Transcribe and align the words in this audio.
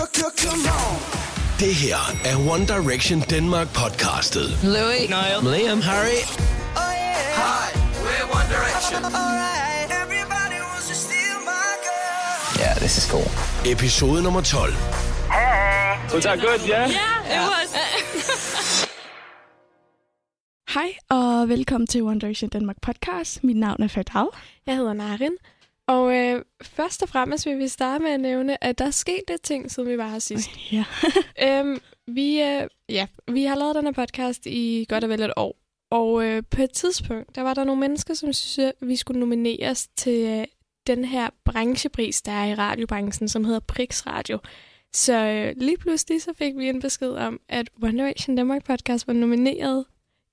Det 0.00 1.74
her 1.74 2.02
er 2.24 2.36
One 2.52 2.66
Direction 2.66 3.20
Denmark 3.20 3.68
podcastet. 3.74 4.48
Louis, 4.64 5.08
Niall, 5.14 5.40
Liam, 5.52 5.80
Harry. 5.82 6.20
Hi, 7.42 7.66
we're 8.04 8.26
One 8.38 8.48
Direction. 8.56 9.00
Yeah, 12.58 12.74
this 12.78 12.98
is 12.98 13.06
cool. 13.12 13.28
Episode 13.72 14.22
nummer 14.22 14.40
12. 14.40 14.72
Was 16.14 16.24
that 16.24 16.40
good? 16.40 16.60
Yeah. 16.68 16.90
Hej 20.68 20.96
og 21.10 21.48
velkommen 21.48 21.86
til 21.86 22.02
One 22.02 22.20
Direction 22.20 22.50
Danmark 22.50 22.76
podcast. 22.82 23.44
Mit 23.44 23.56
navn 23.56 23.82
er 23.82 23.88
Fadal. 23.88 24.26
Jeg 24.66 24.76
hedder 24.76 24.92
Narin. 24.92 25.32
Og 25.90 26.16
øh, 26.16 26.42
først 26.62 27.02
og 27.02 27.08
fremmest 27.08 27.46
vil 27.46 27.58
vi 27.58 27.68
starte 27.68 28.02
med 28.04 28.10
at 28.10 28.20
nævne, 28.20 28.64
at 28.64 28.78
der 28.78 28.86
er 28.86 28.90
sket 28.90 29.22
lidt 29.28 29.42
ting, 29.42 29.70
siden 29.70 29.88
vi 29.88 29.98
var 29.98 30.08
her 30.08 30.18
sidst. 30.18 30.50
Ja. 30.72 30.84
øhm, 31.60 31.80
vi, 32.06 32.42
øh, 32.42 32.68
ja, 32.88 33.06
vi 33.28 33.44
har 33.44 33.56
lavet 33.56 33.74
den 33.74 33.84
her 33.84 33.92
podcast 33.92 34.46
i 34.46 34.86
godt 34.88 35.04
og 35.04 35.10
vel 35.10 35.22
et 35.22 35.32
år. 35.36 35.56
Og 35.90 36.24
øh, 36.24 36.42
på 36.50 36.62
et 36.62 36.70
tidspunkt, 36.70 37.34
der 37.36 37.42
var 37.42 37.54
der 37.54 37.64
nogle 37.64 37.80
mennesker, 37.80 38.14
som 38.14 38.32
synes, 38.32 38.58
at 38.58 38.88
vi 38.88 38.96
skulle 38.96 39.20
nomineres 39.20 39.88
til 39.96 40.40
øh, 40.40 40.44
den 40.86 41.04
her 41.04 41.28
branchepris, 41.44 42.22
der 42.22 42.32
er 42.32 42.46
i 42.46 42.54
radiobranchen, 42.54 43.28
som 43.28 43.44
hedder 43.44 43.60
Prix 43.60 44.06
Radio. 44.06 44.38
Så 44.92 45.14
øh, 45.14 45.54
lige 45.56 45.78
pludselig 45.78 46.22
så 46.22 46.32
fik 46.38 46.56
vi 46.56 46.68
en 46.68 46.80
besked 46.80 47.12
om, 47.12 47.40
at 47.48 47.70
One 47.82 47.98
Direction 48.02 48.36
Danmark 48.36 48.64
podcast 48.64 49.06
var 49.06 49.14
nomineret 49.14 49.84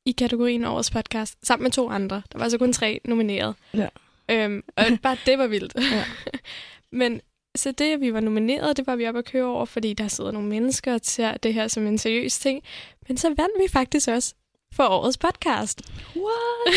i 0.05 0.11
kategorien 0.11 0.65
Årets 0.65 0.91
Podcast, 0.91 1.37
sammen 1.43 1.63
med 1.63 1.71
to 1.71 1.89
andre. 1.89 2.15
Der 2.31 2.37
var 2.37 2.43
altså 2.43 2.57
kun 2.57 2.73
tre 2.73 2.99
nomineret. 3.05 3.55
Ja. 3.73 3.87
Øhm, 4.31 4.63
og 4.75 4.85
bare 5.03 5.17
det 5.25 5.37
var 5.37 5.47
vildt. 5.47 5.73
Ja. 5.75 6.03
Men 6.99 7.21
så 7.55 7.71
det, 7.71 7.93
at 7.93 8.01
vi 8.01 8.13
var 8.13 8.19
nomineret, 8.19 8.77
det 8.77 8.87
var 8.87 8.95
vi 8.95 9.07
oppe 9.07 9.19
at 9.19 9.25
køre 9.25 9.45
over, 9.45 9.65
fordi 9.65 9.93
der 9.93 10.07
sidder 10.07 10.31
nogle 10.31 10.49
mennesker 10.49 10.93
og 10.93 10.99
ser 11.03 11.37
det 11.37 11.53
her 11.53 11.67
som 11.67 11.87
en 11.87 11.97
seriøs 11.97 12.39
ting. 12.39 12.63
Men 13.07 13.17
så 13.17 13.27
vandt 13.27 13.53
vi 13.59 13.67
faktisk 13.71 14.09
også 14.09 14.33
for 14.73 14.83
årets 14.83 15.17
podcast. 15.17 15.81
What? 16.15 16.75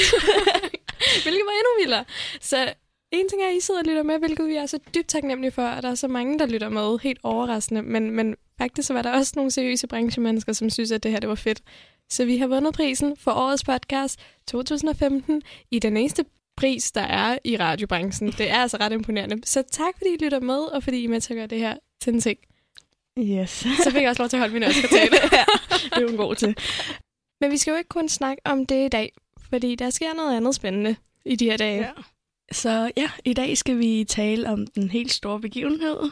Hvilket 1.23 1.43
var 1.47 1.53
endnu 1.53 1.83
vildere. 1.83 2.05
Så 2.41 2.75
en 3.11 3.29
ting 3.29 3.43
er, 3.43 3.49
at 3.49 3.57
I 3.57 3.61
sidder 3.61 3.81
og 3.81 3.87
lytter 3.87 4.03
med, 4.03 4.19
hvilket 4.19 4.49
vi 4.49 4.57
er 4.57 4.67
så 4.67 4.79
dybt 4.95 5.09
taknemmelige 5.09 5.51
for, 5.51 5.63
at 5.63 5.83
der 5.83 5.91
er 5.91 5.95
så 5.95 6.09
mange, 6.09 6.39
der 6.39 6.47
lytter 6.47 6.69
med. 6.69 6.99
Helt 6.99 7.19
overraskende. 7.23 7.83
Men, 7.83 8.11
men 8.11 8.37
faktisk 8.59 8.87
så 8.87 8.95
var 8.95 9.03
der 9.03 9.13
også 9.13 9.33
nogle 9.37 9.51
seriøse 9.51 9.87
branchemennesker, 9.87 10.53
som 10.53 10.71
synes, 10.71 10.93
at 10.93 11.03
det 11.03 11.11
her 11.11 11.21
det 11.21 11.29
var 11.29 11.35
fedt. 11.35 11.63
Så 12.11 12.25
vi 12.25 12.37
har 12.37 12.47
vundet 12.47 12.75
prisen 12.75 13.17
for 13.17 13.31
årets 13.31 13.65
podcast 13.65 14.21
2015 14.47 15.43
i 15.71 15.79
den 15.79 15.97
eneste 15.97 16.25
pris, 16.61 16.93
der 16.93 17.01
er 17.01 17.39
i 17.45 17.57
radiobranchen. 17.57 18.33
Det 18.33 18.51
er 18.51 18.57
altså 18.57 18.77
ret 18.77 18.93
imponerende. 18.93 19.41
Så 19.45 19.63
tak, 19.71 19.95
fordi 19.99 20.11
I 20.11 20.25
lytter 20.25 20.41
med, 20.41 20.59
og 20.59 20.83
fordi 20.83 21.01
I 21.01 21.05
er 21.05 21.09
med 21.09 21.21
til 21.21 21.33
at 21.33 21.37
gøre 21.37 21.47
det 21.47 21.59
her 21.59 21.77
til 22.01 22.15
en 22.15 22.21
ting. 22.21 22.39
Yes. 23.19 23.51
Så 23.85 23.91
fik 23.91 24.03
jeg 24.03 24.09
også 24.09 24.23
lov 24.23 24.29
til 24.29 24.37
at 24.37 24.41
holde 24.41 24.55
min 24.55 24.63
tale. 24.63 25.17
ja, 25.33 25.45
det 25.85 25.93
er 25.93 26.01
jo 26.01 26.09
en 26.09 26.17
god 26.17 26.35
til. 26.35 26.57
Men 27.41 27.51
vi 27.51 27.57
skal 27.57 27.71
jo 27.71 27.77
ikke 27.77 27.89
kun 27.89 28.09
snakke 28.09 28.43
om 28.45 28.67
det 28.67 28.87
i 28.87 28.89
dag, 28.89 29.13
fordi 29.51 29.75
der 29.75 29.91
sker 29.91 30.15
noget 30.15 30.37
andet 30.37 30.55
spændende 30.55 30.97
i 31.25 31.37
de 31.37 31.45
her 31.45 31.57
dage. 31.57 31.81
Ja. 31.81 31.91
Så 32.53 32.93
ja, 32.97 33.11
i 33.25 33.33
dag 33.33 33.59
skal 33.59 33.79
vi 33.79 34.05
tale 34.05 34.49
om 34.49 34.67
den 34.67 34.91
helt 34.91 35.13
store 35.13 35.41
begivenhed, 35.41 36.11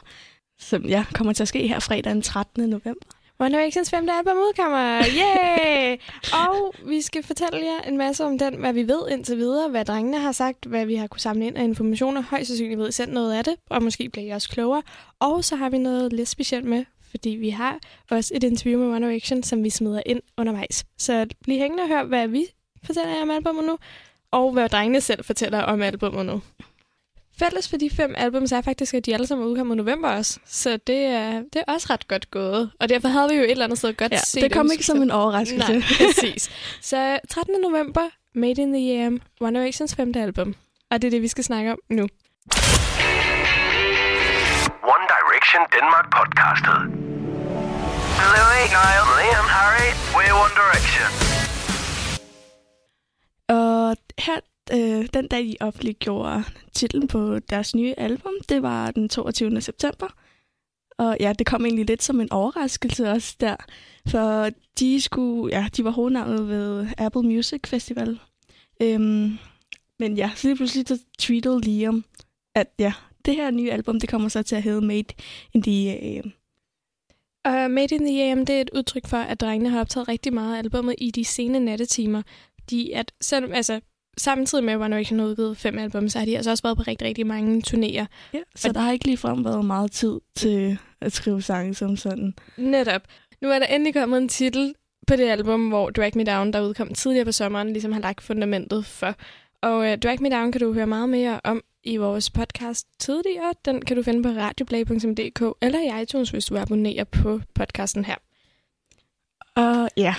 som 0.58 0.84
ja, 0.86 1.04
kommer 1.14 1.32
til 1.32 1.42
at 1.42 1.48
ske 1.48 1.68
her 1.68 1.78
fredag 1.78 2.12
den 2.12 2.22
13. 2.22 2.70
november. 2.70 3.17
One 3.40 3.58
Directions 3.58 3.90
femte 3.90 4.12
album 4.12 4.36
udkommer. 4.36 5.02
Yeah! 5.18 5.98
og 6.48 6.74
vi 6.88 7.00
skal 7.00 7.22
fortælle 7.22 7.64
jer 7.64 7.80
en 7.88 7.96
masse 7.96 8.24
om 8.24 8.38
den, 8.38 8.54
hvad 8.54 8.72
vi 8.72 8.88
ved 8.88 9.08
indtil 9.10 9.36
videre, 9.36 9.68
hvad 9.68 9.84
drengene 9.84 10.18
har 10.18 10.32
sagt, 10.32 10.66
hvad 10.66 10.86
vi 10.86 10.94
har 10.94 11.06
kunne 11.06 11.20
samle 11.20 11.46
ind 11.46 11.58
af 11.58 11.64
informationer. 11.64 12.22
Højst 12.22 12.46
sandsynligt 12.46 12.78
ved 12.78 12.88
I 12.88 12.92
selv 12.92 13.12
noget 13.12 13.32
af 13.32 13.44
det, 13.44 13.54
og 13.70 13.82
måske 13.82 14.08
bliver 14.08 14.26
I 14.26 14.30
også 14.30 14.48
klogere. 14.48 14.82
Og 15.18 15.44
så 15.44 15.56
har 15.56 15.68
vi 15.68 15.78
noget 15.78 16.12
lidt 16.12 16.28
specielt 16.28 16.64
med, 16.64 16.84
fordi 17.10 17.30
vi 17.30 17.50
har 17.50 17.78
også 18.10 18.32
et 18.34 18.44
interview 18.44 18.80
med 18.80 18.96
One 18.96 19.06
Direction, 19.06 19.42
som 19.42 19.64
vi 19.64 19.70
smider 19.70 20.02
ind 20.06 20.20
undervejs. 20.36 20.84
Så 20.98 21.26
bliv 21.42 21.58
hængende 21.58 21.82
og 21.82 21.88
hør, 21.88 22.04
hvad 22.04 22.28
vi 22.28 22.46
fortæller 22.84 23.14
jer 23.14 23.22
om 23.22 23.30
albumet 23.30 23.64
nu, 23.64 23.78
og 24.30 24.52
hvad 24.52 24.68
drengene 24.68 25.00
selv 25.00 25.24
fortæller 25.24 25.62
om 25.62 25.82
albumet 25.82 26.26
nu. 26.26 26.40
Fælles 27.38 27.68
for 27.68 27.76
de 27.76 27.90
fem 27.90 28.14
albums 28.18 28.52
er 28.52 28.60
faktisk, 28.60 28.94
at 28.94 29.06
de 29.06 29.14
alle 29.14 29.26
sammen 29.26 29.46
er 29.46 29.50
udkommet 29.50 29.74
i 29.74 29.76
november 29.76 30.08
også. 30.08 30.38
Så 30.46 30.78
det 30.86 30.96
er, 31.04 31.32
det 31.52 31.62
er 31.66 31.72
også 31.72 31.86
ret 31.90 32.08
godt 32.08 32.30
gået. 32.30 32.70
Og 32.80 32.88
derfor 32.88 33.08
havde 33.08 33.28
vi 33.28 33.34
jo 33.34 33.42
et 33.42 33.50
eller 33.50 33.64
andet 33.64 33.78
sted 33.78 33.94
godt 33.94 34.12
Ja, 34.12 34.18
set 34.18 34.42
det 34.42 34.52
kom 34.52 34.70
ikke 34.72 34.84
som 34.86 35.02
en 35.02 35.10
overraskelse. 35.10 35.72
Nej, 35.72 35.82
præcis. 36.06 36.50
Så 36.82 37.18
13. 37.30 37.54
november, 37.62 38.00
Made 38.34 38.62
in 38.62 38.72
the 38.72 39.04
EM, 39.06 39.20
One 39.40 39.58
Directions 39.60 39.94
femte 39.94 40.20
album. 40.20 40.54
Og 40.90 41.02
det 41.02 41.08
er 41.08 41.10
det, 41.10 41.22
vi 41.22 41.28
skal 41.28 41.44
snakke 41.44 41.72
om 41.72 41.78
nu. 41.90 42.02
One 44.94 45.04
Direction 45.14 45.62
Denmark 45.74 46.06
podcastet. 46.16 46.78
Louis, 48.34 48.68
Niall, 48.76 49.06
Liam, 49.18 49.46
Harry, 49.56 49.90
we're 50.14 50.34
One 50.44 50.54
Direction. 50.60 51.37
Øh, 54.72 55.08
den 55.14 55.28
dag, 55.28 55.44
de 55.44 55.56
offentliggjorde 55.60 56.44
titlen 56.72 57.08
på 57.08 57.38
deres 57.38 57.74
nye 57.74 57.94
album, 57.96 58.32
det 58.48 58.62
var 58.62 58.90
den 58.90 59.08
22. 59.08 59.60
september. 59.60 60.08
Og 60.98 61.16
ja, 61.20 61.32
det 61.38 61.46
kom 61.46 61.64
egentlig 61.64 61.86
lidt 61.86 62.02
som 62.02 62.20
en 62.20 62.32
overraskelse 62.32 63.10
også 63.10 63.36
der, 63.40 63.56
for 64.08 64.50
de 64.78 65.00
skulle, 65.00 65.56
ja, 65.56 65.68
de 65.76 65.84
var 65.84 65.90
hovednavnet 65.90 66.48
ved 66.48 66.86
Apple 66.98 67.22
Music 67.22 67.60
Festival. 67.66 68.18
Øhm, 68.82 69.38
men 69.98 70.16
ja, 70.16 70.30
så 70.36 70.48
lige 70.48 70.56
pludselig 70.56 70.88
så 70.88 70.98
tweetede 71.18 71.60
Liam, 71.60 72.04
at 72.54 72.66
ja, 72.78 72.92
det 73.24 73.36
her 73.36 73.50
nye 73.50 73.70
album, 73.70 74.00
det 74.00 74.08
kommer 74.08 74.28
så 74.28 74.42
til 74.42 74.56
at 74.56 74.62
hedde 74.62 74.80
Made 74.80 75.14
in 75.54 75.62
the 75.62 75.98
AM. 76.02 76.32
Og 77.44 77.70
Made 77.70 77.94
in 77.94 78.00
the 78.06 78.32
AM, 78.32 78.46
det 78.46 78.56
er 78.56 78.60
et 78.60 78.70
udtryk 78.74 79.06
for, 79.06 79.16
at 79.16 79.40
drengene 79.40 79.70
har 79.70 79.80
optaget 79.80 80.08
rigtig 80.08 80.34
meget 80.34 80.54
af 80.54 80.58
albumet 80.58 80.94
i 80.98 81.10
de 81.10 81.24
sene 81.24 81.60
nattetimer. 81.60 82.22
De, 82.70 82.96
at 82.96 83.12
selv, 83.20 83.52
altså, 83.54 83.80
samtidig 84.18 84.64
med, 84.64 84.72
at 84.72 84.80
One 84.80 84.94
Direction 84.94 85.18
har 85.18 85.26
udgivet 85.26 85.56
fem 85.56 85.78
album, 85.78 86.08
så 86.08 86.18
har 86.18 86.26
de 86.26 86.36
altså 86.36 86.50
også 86.50 86.62
været 86.62 86.76
på 86.76 86.82
rigtig, 86.82 87.08
rigtig 87.08 87.26
mange 87.26 87.62
turnéer. 87.66 88.06
Ja, 88.34 88.38
så 88.56 88.72
der 88.72 88.80
har 88.80 88.92
ikke 88.92 89.04
ligefrem 89.04 89.44
været 89.44 89.64
meget 89.64 89.92
tid 89.92 90.20
til 90.34 90.78
at 91.00 91.12
skrive 91.12 91.42
sange 91.42 91.74
som 91.74 91.96
sådan. 91.96 92.34
Netop. 92.56 93.02
Nu 93.42 93.50
er 93.50 93.58
der 93.58 93.66
endelig 93.66 93.94
kommet 93.94 94.18
en 94.18 94.28
titel 94.28 94.74
på 95.06 95.16
det 95.16 95.28
album, 95.28 95.68
hvor 95.68 95.90
Drag 95.90 96.12
Me 96.14 96.24
Down, 96.24 96.52
der 96.52 96.60
udkom 96.60 96.94
tidligere 96.94 97.24
på 97.24 97.32
sommeren, 97.32 97.72
ligesom 97.72 97.92
har 97.92 98.00
lagt 98.00 98.22
fundamentet 98.22 98.84
for. 98.84 99.14
Og 99.62 99.78
uh, 99.78 99.94
Drag 99.94 100.22
Me 100.22 100.30
Down 100.30 100.52
kan 100.52 100.60
du 100.60 100.72
høre 100.72 100.86
meget 100.86 101.08
mere 101.08 101.40
om 101.44 101.62
i 101.84 101.96
vores 101.96 102.30
podcast 102.30 102.86
tidligere. 102.98 103.52
Den 103.64 103.84
kan 103.84 103.96
du 103.96 104.02
finde 104.02 104.22
på 104.22 104.28
radioplay.dk 104.28 105.42
eller 105.62 105.98
i 105.98 106.02
iTunes, 106.02 106.30
hvis 106.30 106.44
du 106.44 106.56
abonnerer 106.56 107.04
på 107.04 107.40
podcasten 107.54 108.04
her. 108.04 108.16
Og 109.58 109.88
ja, 109.96 110.14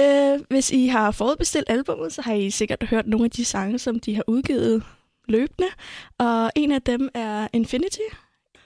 øh, 0.00 0.40
hvis 0.50 0.70
I 0.70 0.86
har 0.86 1.10
forudbestilt 1.10 1.70
albumet, 1.70 2.12
så 2.12 2.22
har 2.22 2.34
I 2.34 2.50
sikkert 2.50 2.82
hørt 2.82 3.06
nogle 3.06 3.24
af 3.24 3.30
de 3.30 3.44
sange, 3.44 3.78
som 3.78 4.00
de 4.00 4.14
har 4.14 4.24
udgivet 4.26 4.82
løbende. 5.28 5.68
Og 6.18 6.50
en 6.56 6.72
af 6.72 6.82
dem 6.82 7.08
er 7.14 7.48
Infinity. 7.52 7.98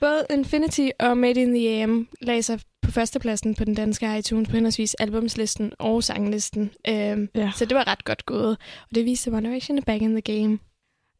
Både 0.00 0.26
Infinity 0.30 0.88
og 1.00 1.18
Made 1.18 1.40
in 1.42 1.54
the 1.54 1.82
AM 1.82 2.08
lagde 2.20 2.42
sig 2.42 2.60
på 2.82 2.90
førstepladsen 2.90 3.54
på 3.54 3.64
den 3.64 3.74
danske 3.74 4.18
iTunes 4.18 4.48
på 4.48 4.54
henholdsvis 4.54 4.94
albumslisten 4.94 5.72
og 5.78 6.04
sanglisten. 6.04 6.70
Øhm, 6.88 7.28
Ja. 7.34 7.50
Så 7.56 7.64
det 7.64 7.76
var 7.76 7.86
ret 7.86 8.04
godt 8.04 8.26
gået. 8.26 8.50
Og 8.90 8.94
det 8.94 9.04
viste, 9.04 9.28
One 9.28 9.48
Direction 9.48 9.78
er 9.78 9.82
back 9.82 10.02
in 10.02 10.22
the 10.22 10.34
game. 10.38 10.58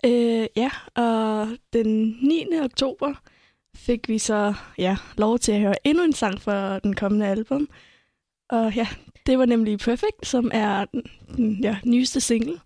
Øh, 0.06 0.46
ja, 0.56 0.70
og 0.94 1.48
den 1.72 2.16
9. 2.22 2.46
oktober 2.64 3.14
fik 3.76 4.08
vi 4.08 4.18
så 4.18 4.54
ja, 4.78 4.96
lov 5.16 5.38
til 5.38 5.52
at 5.52 5.60
høre 5.60 5.86
endnu 5.86 6.04
en 6.04 6.12
sang 6.12 6.40
fra 6.40 6.78
den 6.78 6.94
kommende 6.94 7.26
album. 7.26 7.68
Og 8.50 8.74
ja, 8.74 8.86
det 9.26 9.38
var 9.38 9.44
nemlig 9.46 9.78
Perfect, 9.78 10.26
som 10.26 10.50
er 10.54 10.84
den, 10.84 11.58
ja, 11.62 11.76
nyeste 11.84 12.20
single. 12.20 12.60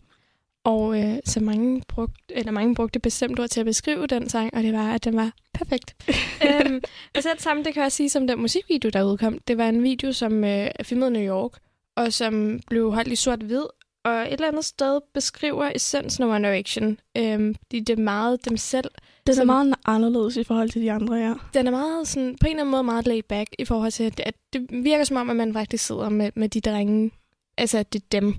Og 0.65 1.03
øh, 1.03 1.19
så 1.25 1.41
mange 1.41 1.83
brugte, 1.89 2.21
eller 2.31 2.53
mange 2.53 2.75
brugte 2.75 2.99
bestemt 2.99 3.41
ord 3.41 3.49
til 3.49 3.61
at 3.61 3.67
beskrive 3.67 4.06
den 4.06 4.28
sang, 4.28 4.55
og 4.55 4.62
det 4.62 4.73
var, 4.73 4.93
at 4.93 5.05
den 5.05 5.17
var 5.17 5.33
perfekt. 5.55 5.97
øhm, 6.47 6.81
og 7.17 7.23
så 7.23 7.28
det 7.34 7.43
samme, 7.43 7.65
det 7.65 7.75
kan 7.75 7.81
jeg 7.81 7.87
også 7.87 7.97
sige 7.97 8.09
som 8.09 8.27
den 8.27 8.41
musikvideo, 8.41 8.91
der 8.91 9.03
udkom. 9.03 9.38
Det 9.49 9.58
var 9.58 9.69
en 9.69 9.82
video, 9.82 10.12
som 10.12 10.44
øh, 10.44 10.69
filmet 10.82 11.11
i 11.11 11.12
New 11.12 11.35
York, 11.35 11.53
og 11.97 12.12
som 12.12 12.61
blev 12.70 12.93
holdt 12.93 13.12
i 13.12 13.17
sort-hvid, 13.17 13.64
og 14.05 14.23
et 14.23 14.33
eller 14.33 14.49
andet 14.49 14.65
sted 14.65 15.01
beskriver 15.15 15.71
essensen 15.75 16.25
af 16.25 16.29
One 16.29 16.49
Direction. 16.49 16.99
Øhm, 17.17 17.55
de, 17.71 17.81
det 17.81 17.99
er 17.99 18.03
meget 18.03 18.45
dem 18.45 18.56
selv. 18.56 18.91
Den 19.27 19.39
er 19.39 19.45
meget 19.45 19.75
anderledes 19.85 20.37
i 20.37 20.45
forhold 20.45 20.71
til 20.71 20.83
de 20.83 20.93
andre, 20.93 21.15
ja. 21.15 21.35
Den 21.55 21.67
er 21.67 21.71
meget 21.71 22.09
sådan, 22.09 22.37
på 22.41 22.47
en 22.47 22.51
eller 22.51 22.62
anden 22.62 22.71
måde 22.71 22.83
meget 22.83 23.06
laid 23.06 23.23
back 23.23 23.51
i 23.59 23.65
forhold 23.65 23.93
til, 23.93 24.05
at, 24.05 24.21
at 24.21 24.35
det 24.53 24.67
virker 24.71 25.05
som 25.05 25.17
om, 25.17 25.31
at 25.31 25.37
man 25.37 25.53
faktisk 25.53 25.87
sidder 25.87 26.09
med, 26.09 26.31
med 26.35 26.49
de 26.49 26.61
drenge. 26.61 27.11
Altså, 27.59 27.79
at 27.79 27.93
det 27.93 28.03
er 28.03 28.21
dem. 28.21 28.35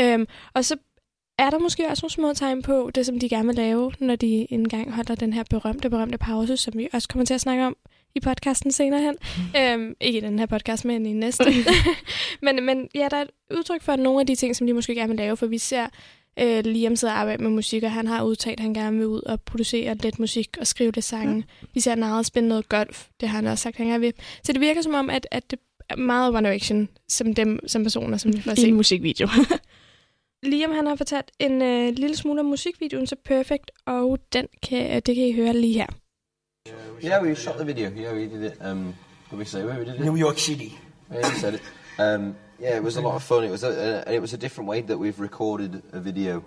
Øhm, 0.00 0.26
og 0.54 0.64
så 0.64 0.76
er 1.38 1.50
der 1.50 1.58
måske 1.58 1.88
også 1.88 2.00
nogle 2.04 2.10
små 2.10 2.46
tegn 2.46 2.62
på 2.62 2.90
det, 2.94 3.06
som 3.06 3.20
de 3.20 3.28
gerne 3.28 3.46
vil 3.46 3.56
lave, 3.56 3.92
når 3.98 4.16
de 4.16 4.52
engang 4.52 4.94
holder 4.94 5.14
den 5.14 5.32
her 5.32 5.44
berømte, 5.50 5.90
berømte 5.90 6.18
pause, 6.18 6.56
som 6.56 6.72
vi 6.76 6.88
også 6.92 7.08
kommer 7.08 7.26
til 7.26 7.34
at 7.34 7.40
snakke 7.40 7.66
om 7.66 7.76
i 8.14 8.20
podcasten 8.20 8.72
senere 8.72 9.00
hen. 9.00 9.16
øhm, 9.56 9.94
ikke 10.00 10.18
i 10.18 10.20
den 10.20 10.38
her 10.38 10.46
podcast, 10.46 10.84
men 10.84 11.06
i 11.06 11.12
næste. 11.12 11.44
men, 12.42 12.64
men 12.64 12.88
ja, 12.94 13.08
der 13.10 13.16
er 13.16 13.22
et 13.22 13.30
udtryk 13.50 13.82
for 13.82 13.96
nogle 13.96 14.20
af 14.20 14.26
de 14.26 14.34
ting, 14.34 14.56
som 14.56 14.66
de 14.66 14.72
måske 14.72 14.94
gerne 14.94 15.08
vil 15.08 15.18
lave, 15.18 15.36
for 15.36 15.46
vi 15.46 15.58
ser 15.58 15.86
øh, 16.38 16.64
Liam 16.64 16.96
sidder 16.96 17.14
og 17.14 17.20
arbejder 17.20 17.42
med 17.42 17.50
musik, 17.50 17.82
og 17.82 17.92
han 17.92 18.06
har 18.06 18.22
udtalt, 18.22 18.60
at 18.60 18.62
han 18.62 18.74
gerne 18.74 18.98
vil 18.98 19.06
ud 19.06 19.22
og 19.22 19.40
producere 19.40 19.94
lidt 19.94 20.18
musik 20.18 20.56
og 20.60 20.66
skrive 20.66 20.90
det 20.90 21.04
sange. 21.04 21.36
Ja. 21.36 21.66
Vi 21.74 21.80
ser 21.80 21.94
meget 21.94 22.26
spille 22.26 22.48
noget 22.48 22.68
golf, 22.68 23.06
det 23.20 23.28
har 23.28 23.36
han 23.36 23.46
også 23.46 23.62
sagt, 23.62 23.76
han 23.76 23.86
gerne 23.86 24.00
vil. 24.00 24.12
Så 24.44 24.52
det 24.52 24.60
virker 24.60 24.82
som 24.82 24.94
om, 24.94 25.10
at, 25.10 25.26
at 25.30 25.50
det 25.50 25.58
er 25.88 25.96
meget 25.96 26.34
One 26.34 26.48
Direction 26.48 26.88
som 27.08 27.34
dem 27.34 27.58
som 27.66 27.82
personer, 27.82 28.16
som 28.16 28.36
vi 28.36 28.40
får 28.40 28.54
se. 28.54 28.66
I 28.66 28.68
en 28.68 28.74
musikvideo. 28.74 29.28
Liam 30.42 30.72
han 30.72 30.86
har 30.86 30.96
fortalt 30.96 31.30
en 31.38 31.62
øh, 31.62 31.92
lille 31.92 32.16
smule 32.16 32.40
om 32.40 32.46
musikvideoen 32.46 33.06
så 33.06 33.16
Perfect, 33.24 33.70
og 33.86 34.18
den 34.32 34.46
kan, 34.62 35.02
det 35.06 35.14
kan 35.14 35.24
I 35.24 35.32
høre 35.32 35.56
lige 35.56 35.74
her. 35.74 35.86
Yeah, 37.00 37.20
we 37.20 37.34
shot 37.34 37.56
the 37.56 37.64
video. 37.64 37.90
Yeah, 37.90 38.12
we 38.12 38.26
did 38.26 38.42
it. 38.42 38.58
Um, 38.60 38.94
did 39.30 39.38
we 39.38 39.46
say 39.46 39.64
where 39.64 39.78
we 39.78 39.86
did 39.86 39.94
it? 39.94 40.00
New 40.02 40.16
York 40.16 40.38
City. 40.38 40.78
Yeah, 41.10 41.26
we 41.30 41.38
said 41.38 41.54
it. 41.54 41.62
Um, 41.98 42.36
yeah, 42.58 42.76
it 42.76 42.82
was 42.82 42.98
a 42.98 43.00
lot 43.00 43.14
of 43.14 43.22
fun. 43.22 43.44
It 43.44 43.50
was 43.50 43.64
a, 43.64 44.04
a, 44.06 44.12
it 44.12 44.20
was 44.20 44.34
a 44.34 44.36
different 44.36 44.68
way 44.68 44.82
that 44.82 44.98
we've 44.98 45.18
recorded 45.18 45.82
a 45.92 46.00
video 46.00 46.44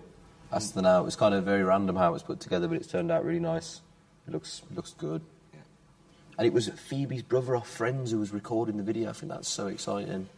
as 0.52 0.70
to 0.72 0.84
now. 0.84 1.02
It 1.02 1.06
was 1.06 1.16
kind 1.16 1.34
of 1.34 1.46
very 1.46 1.64
random 1.64 1.96
how 1.96 2.10
it 2.10 2.14
was 2.14 2.22
put 2.22 2.40
together, 2.40 2.68
but 2.68 2.78
it's 2.78 2.88
turned 2.88 3.10
out 3.10 3.26
really 3.26 3.40
nice. 3.40 3.82
It 4.28 4.34
looks 4.34 4.62
looks 4.76 4.94
good. 4.94 5.24
And 6.38 6.46
it 6.46 6.54
was 6.54 6.68
Phoebe's 6.68 7.24
brother 7.24 7.56
off 7.56 7.68
Friends 7.68 8.12
who 8.12 8.20
was 8.20 8.32
recording 8.32 8.78
the 8.78 8.84
video. 8.84 9.10
I 9.10 9.14
think 9.14 9.32
that's 9.32 9.50
so 9.50 9.66
exciting. 9.66 10.30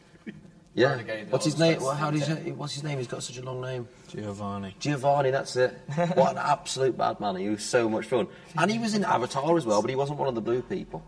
Yeah. 0.75 1.01
What's 1.30 1.45
his 1.45 1.57
name? 1.57 1.80
Well, 1.80 1.95
how 1.95 2.12
do 2.12 2.19
you 2.19 2.54
What's 2.54 2.74
his 2.74 2.83
name? 2.83 2.98
He's 2.98 3.07
got 3.07 3.24
such 3.24 3.38
a 3.38 3.42
long 3.42 3.62
name. 3.62 3.88
Giovanni. 4.10 4.75
Giovanni, 4.77 5.31
that's 5.31 5.56
it. 5.56 5.72
what 6.16 6.33
an 6.33 6.38
absolute 6.38 6.98
bad 6.98 7.19
man. 7.22 7.38
He 7.38 7.48
was 7.48 7.63
so 7.63 7.88
much 7.88 8.06
fun. 8.06 8.27
And 8.57 8.69
he 8.69 8.77
was 8.77 8.94
in 8.94 9.06
Avatar 9.06 9.57
as 9.57 9.66
well, 9.66 9.81
but 9.81 9.89
he 9.89 9.95
wasn't 9.95 10.19
one 10.19 10.27
of 10.27 10.36
the 10.36 10.42
blue 10.42 10.62
people. 10.62 11.01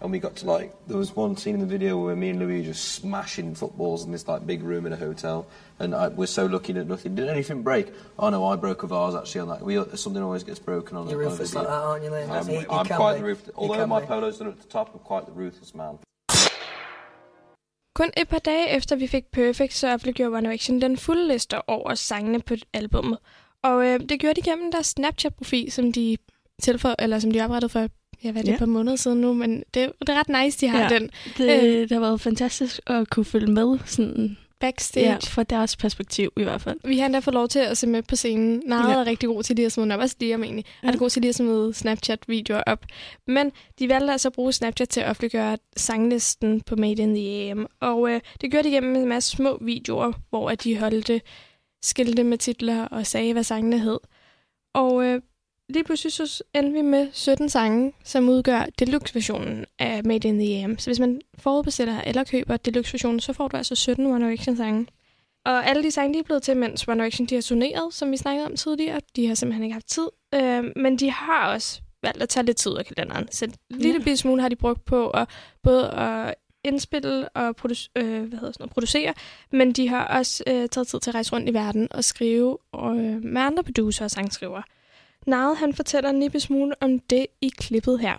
And 0.00 0.10
we 0.10 0.18
got 0.18 0.34
to 0.36 0.46
like, 0.46 0.74
there 0.88 0.96
was 0.96 1.14
one 1.14 1.36
scene 1.36 1.54
in 1.54 1.60
the 1.60 1.66
video 1.66 1.96
where 1.96 2.16
me 2.16 2.30
and 2.30 2.40
Louis 2.40 2.58
were 2.58 2.64
just 2.64 2.96
smashing 2.96 3.54
footballs 3.54 4.04
in 4.04 4.10
this 4.10 4.26
like 4.26 4.44
big 4.44 4.64
room 4.64 4.84
in 4.86 4.92
a 4.92 4.96
hotel. 4.96 5.46
And 5.78 5.94
I, 5.94 6.08
we're 6.08 6.26
so 6.26 6.46
lucky 6.46 6.72
that 6.72 6.88
nothing, 6.88 7.14
did 7.14 7.28
anything 7.28 7.62
break? 7.62 7.92
Oh 8.18 8.28
no, 8.28 8.44
I 8.44 8.56
broke 8.56 8.82
a 8.82 8.88
vase 8.88 9.14
actually 9.14 9.42
on 9.42 9.48
that. 9.50 9.62
We, 9.62 9.78
uh, 9.78 9.84
something 9.94 10.20
always 10.20 10.42
gets 10.42 10.58
broken 10.58 10.96
on 10.96 11.08
You're 11.08 11.20
ruthless 11.20 11.54
like 11.54 11.68
that, 11.68 11.72
aren't 11.72 12.02
you, 12.02 12.10
Liam? 12.10 12.28
I'm, 12.30 12.46
he, 12.48 12.56
he 12.56 12.66
I'm 12.66 12.86
quite 12.86 13.14
be. 13.14 13.20
the 13.20 13.26
ruthless, 13.26 13.54
although 13.54 13.86
my 13.86 14.00
be. 14.00 14.06
polo's 14.06 14.38
done 14.38 14.48
at 14.48 14.60
the 14.60 14.66
top, 14.66 14.92
I'm 14.92 14.98
quite 14.98 15.26
the 15.26 15.32
ruthless 15.32 15.72
man. 15.72 16.00
Kun 17.94 18.10
et 18.16 18.28
par 18.28 18.38
dage 18.38 18.76
efter 18.76 18.96
vi 18.96 19.06
fik 19.06 19.24
Perfect, 19.32 19.74
så 19.74 19.94
offentliggjorde 19.94 20.36
One 20.36 20.48
Direction 20.48 20.80
den 20.80 20.96
fulde 20.96 21.28
liste 21.28 21.68
over 21.68 21.94
sangene 21.94 22.40
på 22.40 22.54
albummet. 22.72 23.18
Og 23.62 23.86
øh, 23.86 24.00
det 24.00 24.20
gjorde 24.20 24.40
de 24.40 24.50
gennem 24.50 24.72
deres 24.72 24.86
Snapchat-profil, 24.86 25.72
som 25.72 25.92
de 25.92 26.16
tilføj, 26.62 26.94
eller 26.98 27.18
som 27.18 27.30
de 27.30 27.44
oprettede 27.44 27.68
for 27.68 27.88
ja, 28.24 28.32
hvad 28.32 28.42
er 28.42 28.44
det, 28.44 28.48
ja. 28.48 28.54
et 28.54 28.58
par 28.58 28.66
måneder 28.66 28.96
siden 28.96 29.20
nu, 29.20 29.32
men 29.32 29.64
det, 29.74 29.92
det 30.00 30.08
er 30.08 30.20
ret 30.20 30.44
nice, 30.44 30.60
de 30.60 30.68
har 30.68 30.82
ja, 30.82 30.88
den. 30.88 31.10
Det, 31.38 31.62
øh, 31.62 31.80
det 31.80 31.92
har 31.92 32.00
været 32.00 32.20
fantastisk 32.20 32.80
at 32.86 33.10
kunne 33.10 33.24
følge 33.24 33.52
med 33.52 33.78
sådan 33.84 34.36
backstage. 34.62 35.06
Ja, 35.06 35.16
fra 35.16 35.42
deres 35.42 35.76
perspektiv 35.76 36.32
i 36.36 36.42
hvert 36.42 36.60
fald. 36.60 36.78
Vi 36.84 36.98
har 36.98 37.06
endda 37.06 37.18
fået 37.18 37.34
lov 37.34 37.48
til 37.48 37.58
at 37.58 37.78
se 37.78 37.86
med 37.86 38.02
på 38.02 38.16
scenen. 38.16 38.62
Nara 38.66 38.90
ja. 38.90 38.98
er 38.98 39.06
rigtig 39.06 39.28
god 39.28 39.42
til 39.42 39.56
det 39.56 39.66
at 39.66 39.72
smide 39.72 39.94
op. 39.94 40.00
Også 40.00 40.16
Liam 40.20 40.42
egentlig. 40.42 40.64
Ja. 40.82 40.88
Er 40.88 40.96
god 40.96 41.10
til 41.10 41.26
at 41.26 41.34
smide 41.34 41.74
Snapchat-videoer 41.74 42.62
op. 42.66 42.86
Men 43.26 43.52
de 43.78 43.88
valgte 43.88 44.12
altså 44.12 44.28
at 44.28 44.32
bruge 44.32 44.52
Snapchat 44.52 44.88
til 44.88 45.00
at 45.00 45.10
offentliggøre 45.10 45.58
sanglisten 45.76 46.60
på 46.60 46.76
Made 46.76 47.02
in 47.02 47.14
the 47.14 47.50
AM. 47.50 47.66
Og 47.80 48.10
øh, 48.10 48.20
det 48.40 48.50
gjorde 48.50 48.68
de 48.68 48.74
gennem 48.74 48.96
en 48.96 49.08
masse 49.08 49.36
små 49.36 49.58
videoer, 49.60 50.12
hvor 50.30 50.50
at 50.50 50.64
de 50.64 50.78
holdte 50.78 51.20
skilte 51.82 52.24
med 52.24 52.38
titler 52.38 52.84
og 52.84 53.06
sagde, 53.06 53.32
hvad 53.32 53.44
sangene 53.44 53.78
hed. 53.78 53.98
Og 54.74 55.04
øh, 55.04 55.20
lige 55.72 55.84
pludselig 55.84 56.12
så 56.12 56.42
endte 56.54 56.72
vi 56.72 56.82
med 56.82 57.08
17 57.12 57.48
sange, 57.48 57.92
som 58.04 58.28
udgør 58.28 58.66
deluxe-versionen 58.78 59.64
af 59.78 60.04
Made 60.04 60.28
in 60.28 60.38
the 60.38 60.64
AM. 60.64 60.78
Så 60.78 60.90
hvis 60.90 61.00
man 61.00 61.20
forudbestiller 61.38 62.00
eller 62.00 62.24
køber 62.24 62.56
deluxe-versionen, 62.56 63.20
så 63.20 63.32
får 63.32 63.48
du 63.48 63.56
altså 63.56 63.74
17 63.74 64.06
One 64.06 64.24
Direction-sange. 64.24 64.86
Og 65.44 65.66
alle 65.66 65.82
de 65.82 65.90
sange, 65.90 66.14
de 66.14 66.18
er 66.18 66.22
blevet 66.22 66.42
til, 66.42 66.56
mens 66.56 66.88
One 66.88 66.98
Direction 66.98 67.26
de 67.26 67.34
har 67.34 67.42
turneret, 67.42 67.94
som 67.94 68.10
vi 68.10 68.16
snakkede 68.16 68.46
om 68.46 68.56
tidligere. 68.56 69.00
De 69.16 69.26
har 69.26 69.34
simpelthen 69.34 69.64
ikke 69.64 69.72
haft 69.72 69.86
tid. 69.86 70.08
Øh, 70.34 70.64
men 70.76 70.98
de 70.98 71.10
har 71.10 71.52
også 71.52 71.80
valgt 72.02 72.22
at 72.22 72.28
tage 72.28 72.46
lidt 72.46 72.56
tid 72.56 72.72
af 72.78 72.86
kalenderen. 72.86 73.28
Så 73.30 73.44
en 73.44 73.54
lille 73.70 74.02
ja. 74.06 74.14
smule 74.14 74.42
har 74.42 74.48
de 74.48 74.56
brugt 74.56 74.84
på 74.84 75.10
at 75.10 75.28
både 75.62 75.90
at 75.90 76.34
indspille 76.64 77.28
og 77.28 77.56
produce, 77.56 77.90
øh, 77.96 78.04
hvad 78.04 78.38
hedder 78.38 78.52
sådan 78.52 78.54
noget, 78.58 78.72
producere, 78.72 79.14
men 79.52 79.72
de 79.72 79.88
har 79.88 80.04
også 80.18 80.44
øh, 80.46 80.68
taget 80.68 80.88
tid 80.88 81.00
til 81.00 81.10
at 81.10 81.14
rejse 81.14 81.32
rundt 81.32 81.48
i 81.48 81.54
verden 81.54 81.88
og 81.90 82.04
skrive 82.04 82.58
øh, 82.76 83.24
med 83.24 83.40
andre 83.40 83.62
producer 83.62 84.04
og 84.04 84.10
sangskrivere. 84.10 84.62
Nile, 85.26 85.56
han 85.56 85.74
fortæller 85.74 86.10
en 86.10 86.20
lille 86.20 86.40
smule 86.40 86.74
om 86.80 86.98
det 86.98 87.26
i 87.40 87.48
klippet 87.48 88.00
her. 88.00 88.16